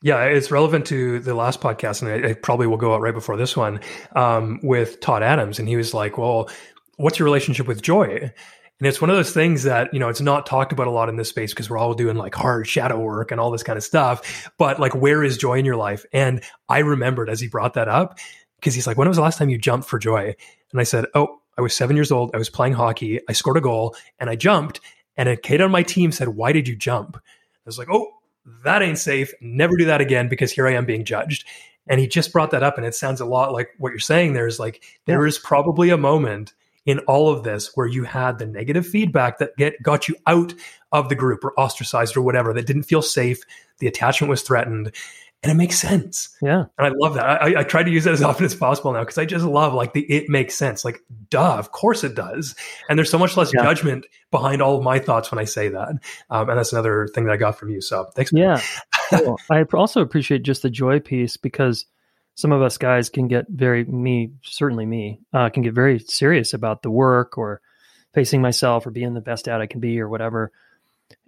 [0.00, 3.38] Yeah, it's relevant to the last podcast, and it, probably will go out right before
[3.38, 3.80] this one
[4.14, 5.58] um, with Todd Adams.
[5.58, 6.50] And he was like, "Well,
[6.96, 8.32] what's your relationship with joy?
[8.80, 11.08] And it's one of those things that, you know, it's not talked about a lot
[11.08, 13.76] in this space because we're all doing like hard shadow work and all this kind
[13.76, 14.50] of stuff.
[14.58, 16.04] But like, where is joy in your life?
[16.12, 18.18] And I remembered as he brought that up
[18.56, 20.34] because he's like, when was the last time you jumped for joy?
[20.72, 22.32] And I said, oh, I was seven years old.
[22.34, 23.20] I was playing hockey.
[23.28, 24.80] I scored a goal and I jumped.
[25.16, 27.16] And a kid on my team said, why did you jump?
[27.16, 27.20] I
[27.66, 28.10] was like, oh,
[28.64, 29.32] that ain't safe.
[29.40, 31.46] Never do that again because here I am being judged.
[31.86, 32.76] And he just brought that up.
[32.76, 34.32] And it sounds a lot like what you're saying.
[34.32, 36.54] There's like, there is probably a moment
[36.86, 40.54] in all of this where you had the negative feedback that get got you out
[40.92, 43.42] of the group or ostracized or whatever that didn't feel safe
[43.78, 44.92] the attachment was threatened
[45.42, 46.34] and it makes sense.
[46.40, 46.64] Yeah.
[46.78, 47.42] And i love that.
[47.42, 49.74] I, I try to use that as often as possible now because i just love
[49.74, 50.84] like the it makes sense.
[50.84, 52.54] Like duh of course it does.
[52.88, 53.62] And there's so much less yeah.
[53.62, 55.90] judgment behind all of my thoughts when i say that.
[56.30, 58.60] Um, and that's another thing that i got from you so thanks yeah.
[59.10, 59.38] Cool.
[59.50, 61.84] i also appreciate just the joy piece because
[62.34, 66.52] some of us guys can get very me certainly me uh, can get very serious
[66.52, 67.60] about the work or
[68.12, 70.52] facing myself or being the best dad I can be or whatever,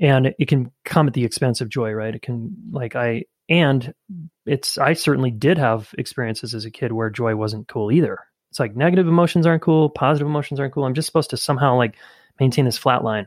[0.00, 2.14] and it can come at the expense of joy, right?
[2.14, 3.94] It can like I and
[4.44, 8.18] it's I certainly did have experiences as a kid where joy wasn't cool either.
[8.50, 10.84] It's like negative emotions aren't cool, positive emotions aren't cool.
[10.84, 11.96] I'm just supposed to somehow like
[12.40, 13.26] maintain this flat line,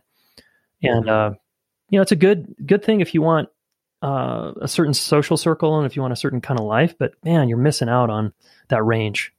[0.84, 1.34] and mm-hmm.
[1.34, 1.38] uh,
[1.90, 3.50] you know it's a good good thing if you want
[4.02, 7.14] uh, a certain social circle and if you want a certain kind of life, but
[7.24, 8.34] man, you're missing out on
[8.70, 9.34] that range.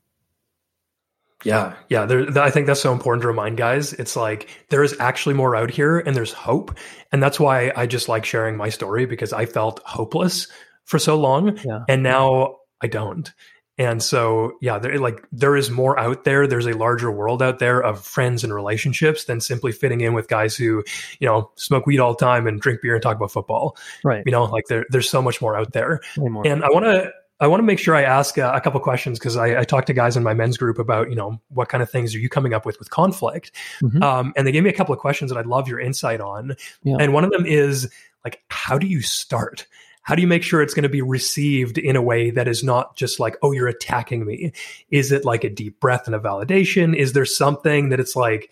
[1.45, 2.05] Yeah, yeah.
[2.05, 3.95] There, I think that's so important to remind guys.
[3.95, 6.77] It's like there is actually more out here, and there's hope,
[7.13, 10.49] and that's why I just like sharing my story because I felt hopeless
[10.85, 11.85] for so long, yeah.
[11.89, 13.33] and now I don't.
[13.81, 16.47] And so, yeah, there like there is more out there.
[16.47, 20.29] There's a larger world out there of friends and relationships than simply fitting in with
[20.29, 20.85] guys who,
[21.19, 23.79] you know, smoke weed all the time and drink beer and talk about football.
[24.05, 24.23] Right.
[24.27, 26.01] You know, like there, there's so much more out there.
[26.19, 26.47] More.
[26.47, 27.11] And I want to
[27.41, 29.87] I want to make sure I ask uh, a couple questions because I, I talked
[29.87, 32.29] to guys in my men's group about you know what kind of things are you
[32.29, 33.51] coming up with with conflict,
[33.81, 34.03] mm-hmm.
[34.03, 36.55] um, and they gave me a couple of questions that I'd love your insight on.
[36.83, 36.99] Yeah.
[37.01, 37.91] And one of them is
[38.27, 39.67] like, how do you start?
[40.03, 42.65] How do you make sure it's going to be received in a way that is
[42.65, 44.53] not just like, oh, you're attacking me?
[44.91, 46.97] Is it like a deep breath and a validation?
[46.97, 48.51] Is there something that it's like,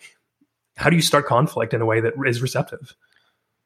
[0.77, 2.95] how do you start conflict in a way that is receptive?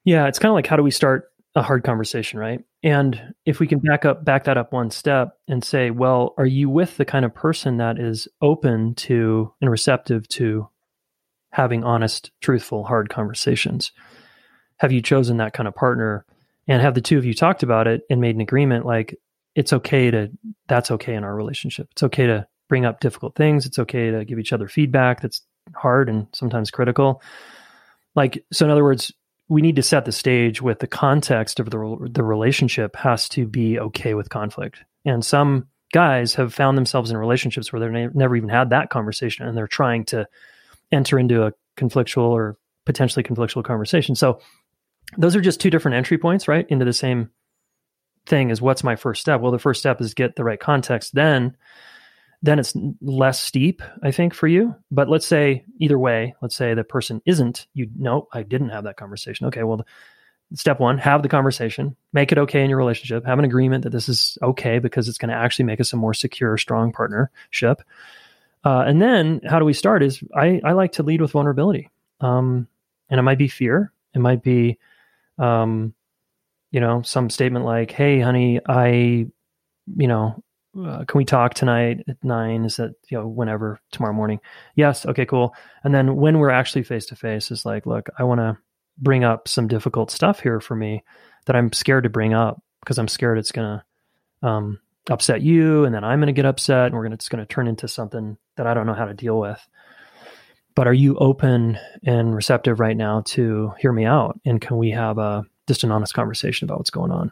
[0.05, 2.63] Yeah, it's kind of like how do we start a hard conversation, right?
[2.81, 6.45] And if we can back up, back that up one step and say, well, are
[6.45, 10.67] you with the kind of person that is open to and receptive to
[11.51, 13.91] having honest, truthful, hard conversations?
[14.77, 16.25] Have you chosen that kind of partner
[16.67, 19.15] and have the two of you talked about it and made an agreement like
[19.55, 20.29] it's okay to
[20.67, 21.87] that's okay in our relationship.
[21.91, 23.65] It's okay to bring up difficult things.
[23.65, 25.41] It's okay to give each other feedback that's
[25.75, 27.21] hard and sometimes critical.
[28.15, 29.11] Like so in other words
[29.49, 33.45] we need to set the stage with the context of the the relationship has to
[33.45, 34.79] be okay with conflict.
[35.05, 39.45] And some guys have found themselves in relationships where they've never even had that conversation
[39.45, 40.27] and they're trying to
[40.91, 44.15] enter into a conflictual or potentially conflictual conversation.
[44.15, 44.39] So
[45.17, 46.65] those are just two different entry points, right?
[46.69, 47.29] Into the same
[48.25, 49.41] thing as what's my first step?
[49.41, 51.13] Well, the first step is get the right context.
[51.13, 51.57] Then,
[52.41, 54.75] then it's less steep, I think, for you.
[54.91, 58.85] But let's say either way, let's say the person isn't, you know, I didn't have
[58.85, 59.47] that conversation.
[59.47, 59.85] Okay, well,
[60.53, 63.89] step one, have the conversation, make it okay in your relationship, have an agreement that
[63.89, 67.81] this is okay because it's going to actually make us a more secure, strong partnership.
[68.63, 71.89] Uh, and then how do we start is I, I like to lead with vulnerability.
[72.21, 72.67] Um,
[73.09, 73.91] and it might be fear.
[74.13, 74.77] It might be
[75.37, 75.93] um,
[76.71, 79.27] you know, some statement like, "Hey, honey, I,
[79.95, 80.43] you know,
[80.77, 82.65] uh, can we talk tonight at nine?
[82.65, 84.39] Is that you know whenever tomorrow morning?
[84.75, 85.55] Yes, okay, cool.
[85.83, 88.57] And then when we're actually face to face, is like, look, I want to
[88.97, 91.03] bring up some difficult stuff here for me
[91.45, 93.83] that I'm scared to bring up because I'm scared it's gonna,
[94.41, 94.79] um,
[95.09, 97.87] upset you and then I'm to get upset and we're to, it's to turn into
[97.87, 99.59] something that I don't know how to deal with.
[100.75, 104.39] But are you open and receptive right now to hear me out?
[104.45, 107.31] And can we have a, just an honest conversation about what's going on?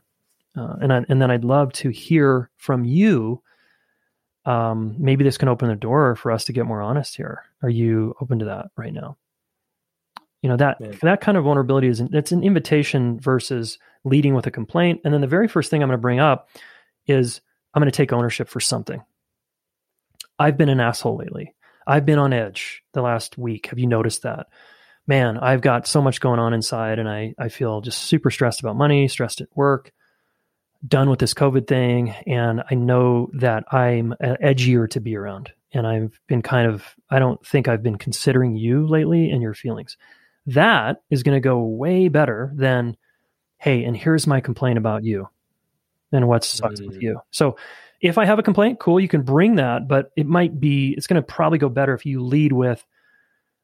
[0.56, 3.42] Uh, and I, and then I'd love to hear from you.
[4.46, 7.44] Um, maybe this can open the door for us to get more honest here.
[7.62, 9.18] Are you open to that right now?
[10.42, 10.98] You know that Man.
[11.04, 15.02] that kind of vulnerability is it's an invitation versus leading with a complaint.
[15.06, 16.50] And then the very first thing I'm going to bring up
[17.06, 17.42] is
[17.74, 19.04] I'm going to take ownership for something.
[20.40, 21.54] I've been an asshole lately.
[21.86, 23.68] I've been on edge the last week.
[23.68, 24.48] Have you noticed that?
[25.08, 28.60] Man, I've got so much going on inside and I, I feel just super stressed
[28.60, 29.92] about money, stressed at work,
[30.88, 32.10] done with this COVID thing.
[32.28, 35.52] And I know that I'm edgier to be around.
[35.74, 39.54] And I've been kind of, I don't think I've been considering you lately and your
[39.54, 39.98] feelings.
[40.48, 42.98] That is going to go way better than,
[43.58, 45.30] hey, and here's my complaint about you
[46.12, 46.88] and what sucks mm.
[46.88, 47.22] with you.
[47.32, 47.58] So
[48.02, 51.08] if I have a complaint, cool, you can bring that, but it might be, it's
[51.08, 52.84] going to probably go better if you lead with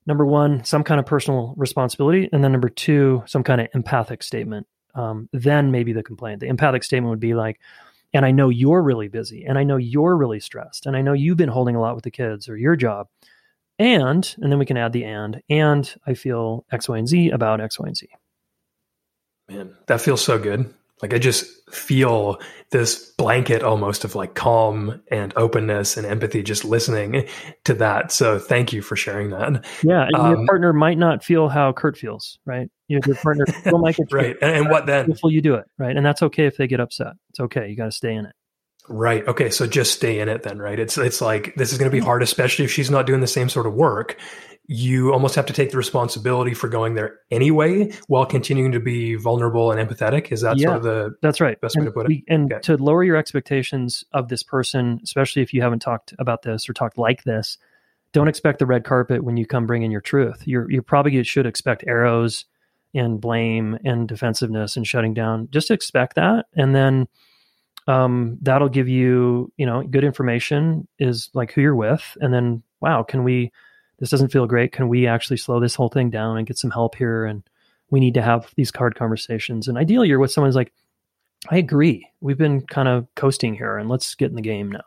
[0.05, 4.23] number one, some kind of personal responsibility, and then number two, some kind of empathic
[4.23, 4.67] statement.
[4.95, 6.39] Um, then maybe the complaint.
[6.39, 7.59] The empathic statement would be like,
[8.13, 11.13] and I know you're really busy, and I know you're really stressed, and I know
[11.13, 13.07] you've been holding a lot with the kids or your job.
[13.79, 17.29] And, and then we can add the and, and I feel X, Y, and Z
[17.29, 18.07] about X, Y, and Z.
[19.49, 20.73] Man, that feels so good.
[21.01, 22.39] Like I just feel
[22.71, 27.27] this blanket almost of like calm and openness and empathy just listening
[27.65, 28.11] to that.
[28.11, 29.65] So thank you for sharing that.
[29.83, 30.07] Yeah.
[30.15, 32.69] Um, your partner might not feel how Kurt feels, right?
[32.87, 34.07] Your, your partner will like it.
[34.11, 34.35] right.
[34.41, 35.13] And, and what then?
[35.23, 35.65] Will you do it.
[35.77, 35.95] Right.
[35.95, 37.13] And that's okay if they get upset.
[37.29, 37.69] It's okay.
[37.69, 38.33] You got to stay in it.
[38.89, 39.27] Right.
[39.27, 39.49] Okay.
[39.49, 40.79] So just stay in it then, right?
[40.79, 43.27] It's it's like this is going to be hard, especially if she's not doing the
[43.27, 44.17] same sort of work
[44.67, 49.15] you almost have to take the responsibility for going there anyway while continuing to be
[49.15, 51.93] vulnerable and empathetic is that yeah, sort of the that's right best and way to
[51.93, 52.61] put it we, and okay.
[52.61, 56.73] to lower your expectations of this person especially if you haven't talked about this or
[56.73, 57.57] talked like this
[58.11, 61.23] don't expect the red carpet when you come bring in your truth you're you probably
[61.23, 62.45] should expect arrows
[62.93, 67.07] and blame and defensiveness and shutting down just expect that and then
[67.87, 72.61] um, that'll give you you know good information is like who you're with and then
[72.81, 73.51] wow can we
[73.99, 74.71] this doesn't feel great.
[74.71, 77.25] Can we actually slow this whole thing down and get some help here?
[77.25, 77.43] And
[77.89, 79.67] we need to have these card conversations.
[79.67, 80.73] And ideally, you're with someone who's like,
[81.49, 82.07] I agree.
[82.21, 84.83] We've been kind of coasting here, and let's get in the game now.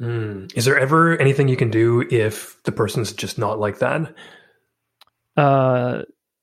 [0.00, 0.56] Mm.
[0.56, 4.14] Is there ever anything you can do if the person's just not like that?
[5.36, 6.02] Uh,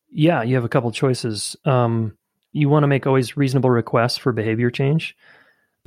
[0.09, 1.55] yeah, you have a couple choices.
[1.65, 2.17] Um,
[2.51, 5.15] you want to make always reasonable requests for behavior change,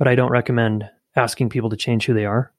[0.01, 2.51] but I don't recommend asking people to change who they are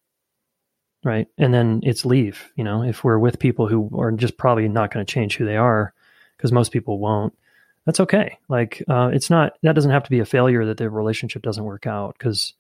[1.03, 1.27] right?
[1.37, 2.85] And then it's leave you know?
[2.85, 5.93] If we're with people who are just probably not going to change who they are
[6.37, 7.37] because most people won't
[7.85, 8.39] that's okay.
[8.49, 11.65] Like uh, it's not that doesn't have to be a failure that the relationship doesn't
[11.65, 12.55] work out because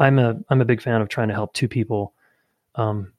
[0.00, 2.12] i'm a i'm a big fan of trying to help two people
[2.74, 3.12] um,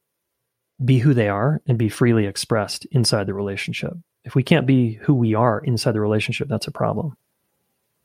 [0.83, 3.93] be who they are and be freely expressed inside the relationship.
[4.25, 7.15] If we can't be who we are inside the relationship that's a problem.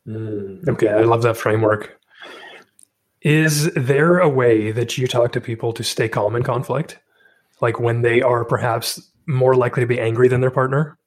[0.07, 1.99] Mm, okay i love that framework
[3.25, 6.99] is there a way that you talk to people to stay calm in conflict?
[7.61, 10.99] Like when they are perhaps more likely to be angry than their partner?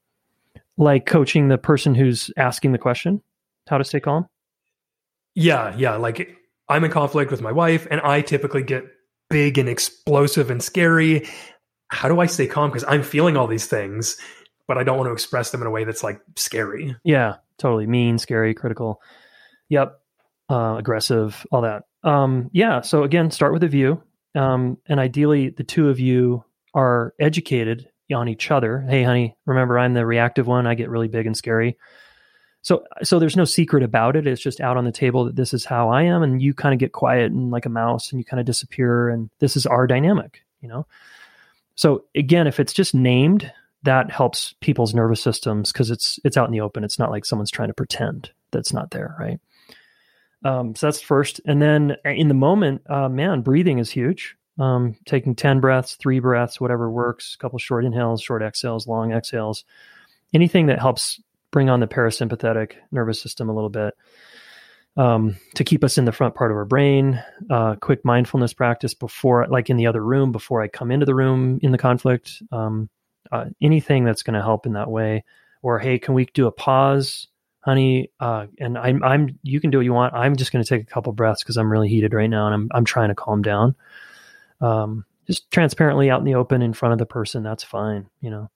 [0.77, 3.21] Like coaching the person who's asking the question,
[3.69, 4.27] how to stay calm?
[5.35, 5.95] Yeah, yeah.
[5.95, 6.35] Like
[6.67, 8.85] I'm in conflict with my wife and I typically get
[9.29, 11.27] big and explosive and scary.
[11.89, 12.71] How do I stay calm?
[12.71, 14.17] Because I'm feeling all these things,
[14.67, 16.95] but I don't want to express them in a way that's like scary.
[17.03, 17.85] Yeah, totally.
[17.85, 19.01] Mean, scary, critical.
[19.69, 19.99] Yep.
[20.49, 21.83] Uh, aggressive, all that.
[22.07, 22.81] Um, yeah.
[22.81, 24.01] So again, start with a view.
[24.33, 26.43] Um, and ideally, the two of you
[26.73, 28.79] are educated on each other.
[28.87, 30.67] Hey, honey, remember I'm the reactive one.
[30.67, 31.77] I get really big and scary.
[32.61, 34.27] So, so there's no secret about it.
[34.27, 36.73] It's just out on the table that this is how I am, and you kind
[36.73, 39.65] of get quiet and like a mouse, and you kind of disappear, and this is
[39.65, 40.85] our dynamic, you know.
[41.75, 43.51] So again, if it's just named,
[43.83, 46.83] that helps people's nervous systems because it's it's out in the open.
[46.83, 49.39] It's not like someone's trying to pretend that's not there, right?
[50.43, 51.41] Um, so that's first.
[51.45, 54.35] And then uh, in the moment, uh, man, breathing is huge.
[54.59, 59.11] Um, taking 10 breaths, three breaths, whatever works, a couple short inhales, short exhales, long
[59.11, 59.63] exhales,
[60.33, 61.21] anything that helps
[61.51, 63.93] bring on the parasympathetic nervous system a little bit
[64.97, 67.23] um, to keep us in the front part of our brain.
[67.49, 71.15] Uh, quick mindfulness practice before, like in the other room, before I come into the
[71.15, 72.41] room in the conflict.
[72.51, 72.89] Um,
[73.31, 75.23] uh, anything that's going to help in that way.
[75.61, 77.27] Or, hey, can we do a pause?
[77.67, 80.13] Honey, uh, and I'm, I'm, you can do what you want.
[80.13, 82.53] I'm just going to take a couple breaths because I'm really heated right now and
[82.55, 83.75] I'm, I'm trying to calm down.
[84.61, 88.29] Um, just transparently out in the open in front of the person, that's fine, you
[88.29, 88.49] know.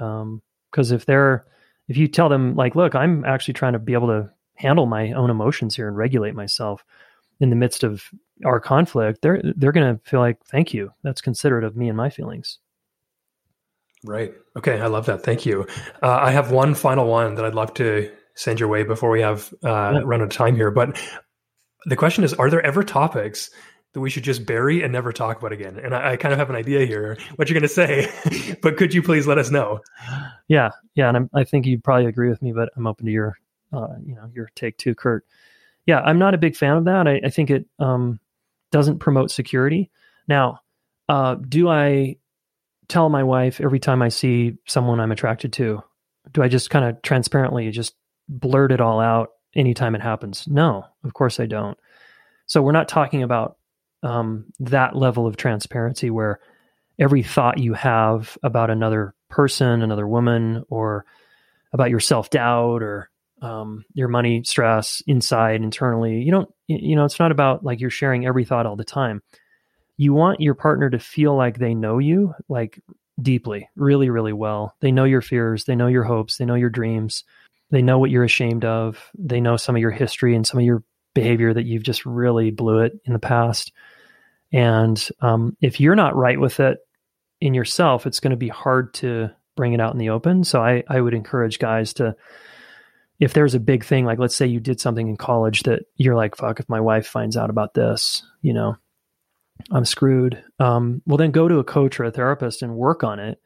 [0.00, 0.42] Um,
[0.72, 1.46] cause if they're,
[1.86, 5.12] if you tell them like, look, I'm actually trying to be able to handle my
[5.12, 6.84] own emotions here and regulate myself,
[7.40, 8.10] in the midst of
[8.44, 10.92] our conflict, they're they're going to feel like, "Thank you.
[11.04, 12.58] That's considerate of me and my feelings."
[14.04, 14.34] Right.
[14.56, 14.80] Okay.
[14.80, 15.22] I love that.
[15.22, 15.68] Thank you.
[16.02, 19.20] Uh, I have one final one that I'd love to send your way before we
[19.20, 20.00] have uh, yeah.
[20.04, 20.70] run out of time here.
[20.70, 20.98] But
[21.84, 23.50] the question is: Are there ever topics
[23.92, 25.78] that we should just bury and never talk about again?
[25.78, 28.76] And I, I kind of have an idea here what you're going to say, but
[28.76, 29.80] could you please let us know?
[30.46, 33.12] Yeah, yeah, and I'm, i think you probably agree with me, but I'm open to
[33.12, 33.38] your,
[33.72, 35.26] uh, you know, your take too, Kurt.
[35.84, 37.08] Yeah, I'm not a big fan of that.
[37.08, 38.20] I, I think it um,
[38.70, 39.90] doesn't promote security.
[40.28, 40.60] Now,
[41.08, 42.16] uh, do I
[42.86, 45.82] tell my wife every time I see someone I'm attracted to?
[46.32, 47.94] Do I just kind of transparently just
[48.28, 50.46] blurt it all out anytime it happens?
[50.48, 51.78] No, of course I don't.
[52.46, 53.56] So we're not talking about
[54.02, 56.40] um, that level of transparency where
[56.98, 61.04] every thought you have about another person, another woman, or
[61.72, 63.10] about your self doubt or
[63.42, 67.90] um, your money stress inside internally, you don't, you know, it's not about like you're
[67.90, 69.22] sharing every thought all the time.
[69.96, 72.80] You want your partner to feel like they know you, like
[73.20, 74.74] deeply, really, really well.
[74.80, 77.24] They know your fears, they know your hopes, they know your dreams,
[77.70, 80.66] they know what you're ashamed of, they know some of your history and some of
[80.66, 80.82] your
[81.14, 83.72] behavior that you've just really blew it in the past.
[84.52, 86.78] And um, if you're not right with it
[87.40, 90.44] in yourself, it's going to be hard to bring it out in the open.
[90.44, 92.16] So I, I would encourage guys to,
[93.20, 96.14] if there's a big thing, like let's say you did something in college that you're
[96.14, 98.76] like, fuck, if my wife finds out about this, you know,
[99.70, 100.42] I'm screwed.
[100.60, 103.40] Um, well, then go to a coach or a therapist and work on it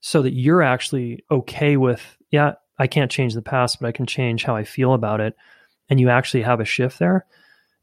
[0.00, 4.06] so that you're actually okay with, yeah, I can't change the past, but I can
[4.06, 5.36] change how I feel about it.
[5.88, 7.26] And you actually have a shift there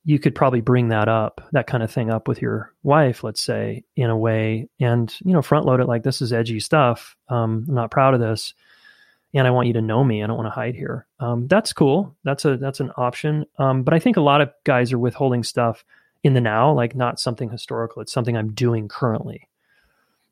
[0.07, 3.41] you could probably bring that up, that kind of thing up with your wife, let's
[3.41, 7.17] say, in a way, and you know, front load it like this is edgy stuff.
[7.27, 8.53] Um, I'm not proud of this,
[9.33, 10.23] and I want you to know me.
[10.23, 11.05] I don't want to hide here.
[11.19, 12.15] Um, that's cool.
[12.23, 13.47] That's a that's an option.
[13.59, 15.83] Um, but I think a lot of guys are withholding stuff
[16.23, 18.01] in the now, like not something historical.
[18.01, 19.46] It's something I'm doing currently.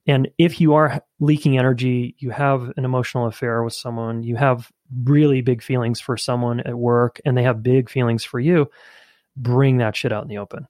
[0.08, 4.72] And if you are leaking energy, you have an emotional affair with someone, you have
[5.03, 8.70] really big feelings for someone at work, and they have big feelings for you
[9.36, 10.68] bring that shit out in the open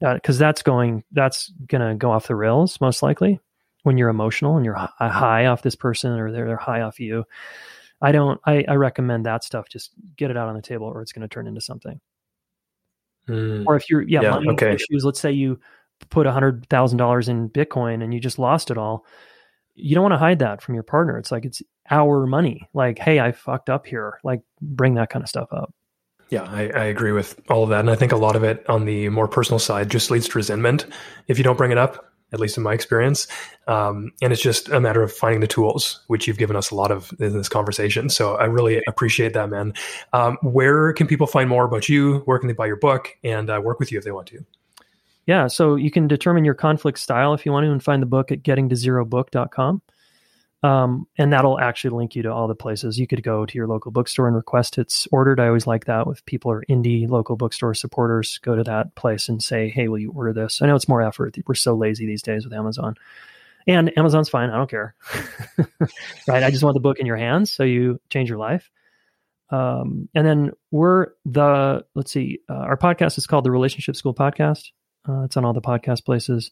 [0.00, 3.40] because uh, that's going that's gonna go off the rails most likely
[3.82, 7.24] when you're emotional and you're high off this person or they're, they're high off you
[8.00, 11.02] i don't I, I recommend that stuff just get it out on the table or
[11.02, 12.00] it's going to turn into something
[13.28, 13.64] mm.
[13.66, 14.74] or if you're yeah, yeah money okay.
[14.74, 15.58] issues let's say you
[16.10, 19.04] put a hundred thousand dollars in bitcoin and you just lost it all
[19.74, 22.98] you don't want to hide that from your partner it's like it's our money like
[22.98, 25.72] hey i fucked up here like bring that kind of stuff up
[26.30, 27.80] yeah, I, I, agree with all of that.
[27.80, 30.38] And I think a lot of it on the more personal side just leads to
[30.38, 30.86] resentment
[31.28, 33.28] if you don't bring it up, at least in my experience.
[33.68, 36.74] Um, and it's just a matter of finding the tools, which you've given us a
[36.74, 38.08] lot of in this conversation.
[38.08, 39.72] So I really appreciate that, man.
[40.12, 42.18] Um, where can people find more about you?
[42.24, 44.44] Where can they buy your book and uh, work with you if they want to?
[45.26, 48.06] Yeah, so you can determine your conflict style if you want to and find the
[48.06, 49.82] book at gettingtozerobook.com.
[50.62, 52.98] Um, and that'll actually link you to all the places.
[52.98, 55.38] You could go to your local bookstore and request it's ordered.
[55.38, 58.38] I always like that with people are indie local bookstore supporters.
[58.38, 61.02] Go to that place and say, "Hey, will you order this?" I know it's more
[61.02, 61.36] effort.
[61.46, 62.96] We're so lazy these days with Amazon,
[63.66, 64.50] and Amazon's fine.
[64.50, 64.94] I don't care.
[66.26, 66.42] right?
[66.42, 68.70] I just want the book in your hands, so you change your life.
[69.50, 74.14] Um, and then we're the let's see, uh, our podcast is called the Relationship School
[74.14, 74.70] Podcast.
[75.08, 76.50] Uh, it's on all the podcast places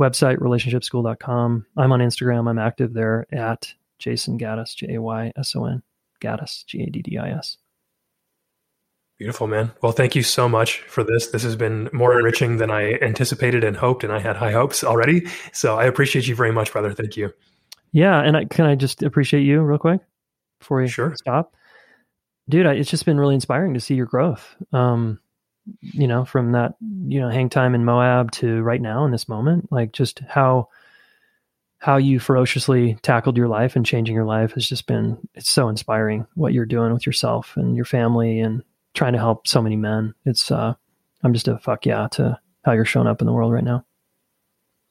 [0.00, 1.66] website, relationshipschool.com.
[1.76, 2.48] I'm on Instagram.
[2.48, 5.82] I'm active there at Jayson Gaddis, J A Y S O N,
[6.20, 7.58] Gaddis, G A D D I S.
[9.18, 9.70] Beautiful, man.
[9.82, 11.26] Well, thank you so much for this.
[11.26, 14.82] This has been more enriching than I anticipated and hoped, and I had high hopes
[14.82, 15.26] already.
[15.52, 16.94] So I appreciate you very much, brother.
[16.94, 17.30] Thank you.
[17.92, 20.00] Yeah, and I, can I just appreciate you real quick
[20.58, 21.14] before we sure.
[21.16, 21.54] stop,
[22.48, 22.64] dude?
[22.64, 24.56] I, it's just been really inspiring to see your growth.
[24.72, 25.20] Um,
[25.80, 29.28] you know, from that, you know, hang time in Moab to right now in this
[29.28, 30.68] moment, like just how
[31.78, 35.68] how you ferociously tackled your life and changing your life has just been it's so
[35.68, 38.62] inspiring what you're doing with yourself and your family and
[38.92, 40.14] trying to help so many men.
[40.26, 40.74] It's uh
[41.22, 43.84] I'm just a fuck yeah to how you're showing up in the world right now.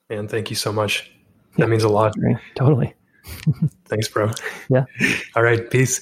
[0.09, 1.11] Man, thank you so much.
[1.57, 2.15] That yeah, means a lot.
[2.55, 2.93] Totally.
[3.85, 4.31] Thanks, bro.
[4.69, 4.85] Yeah.
[5.35, 5.69] All right.
[5.69, 6.01] Peace.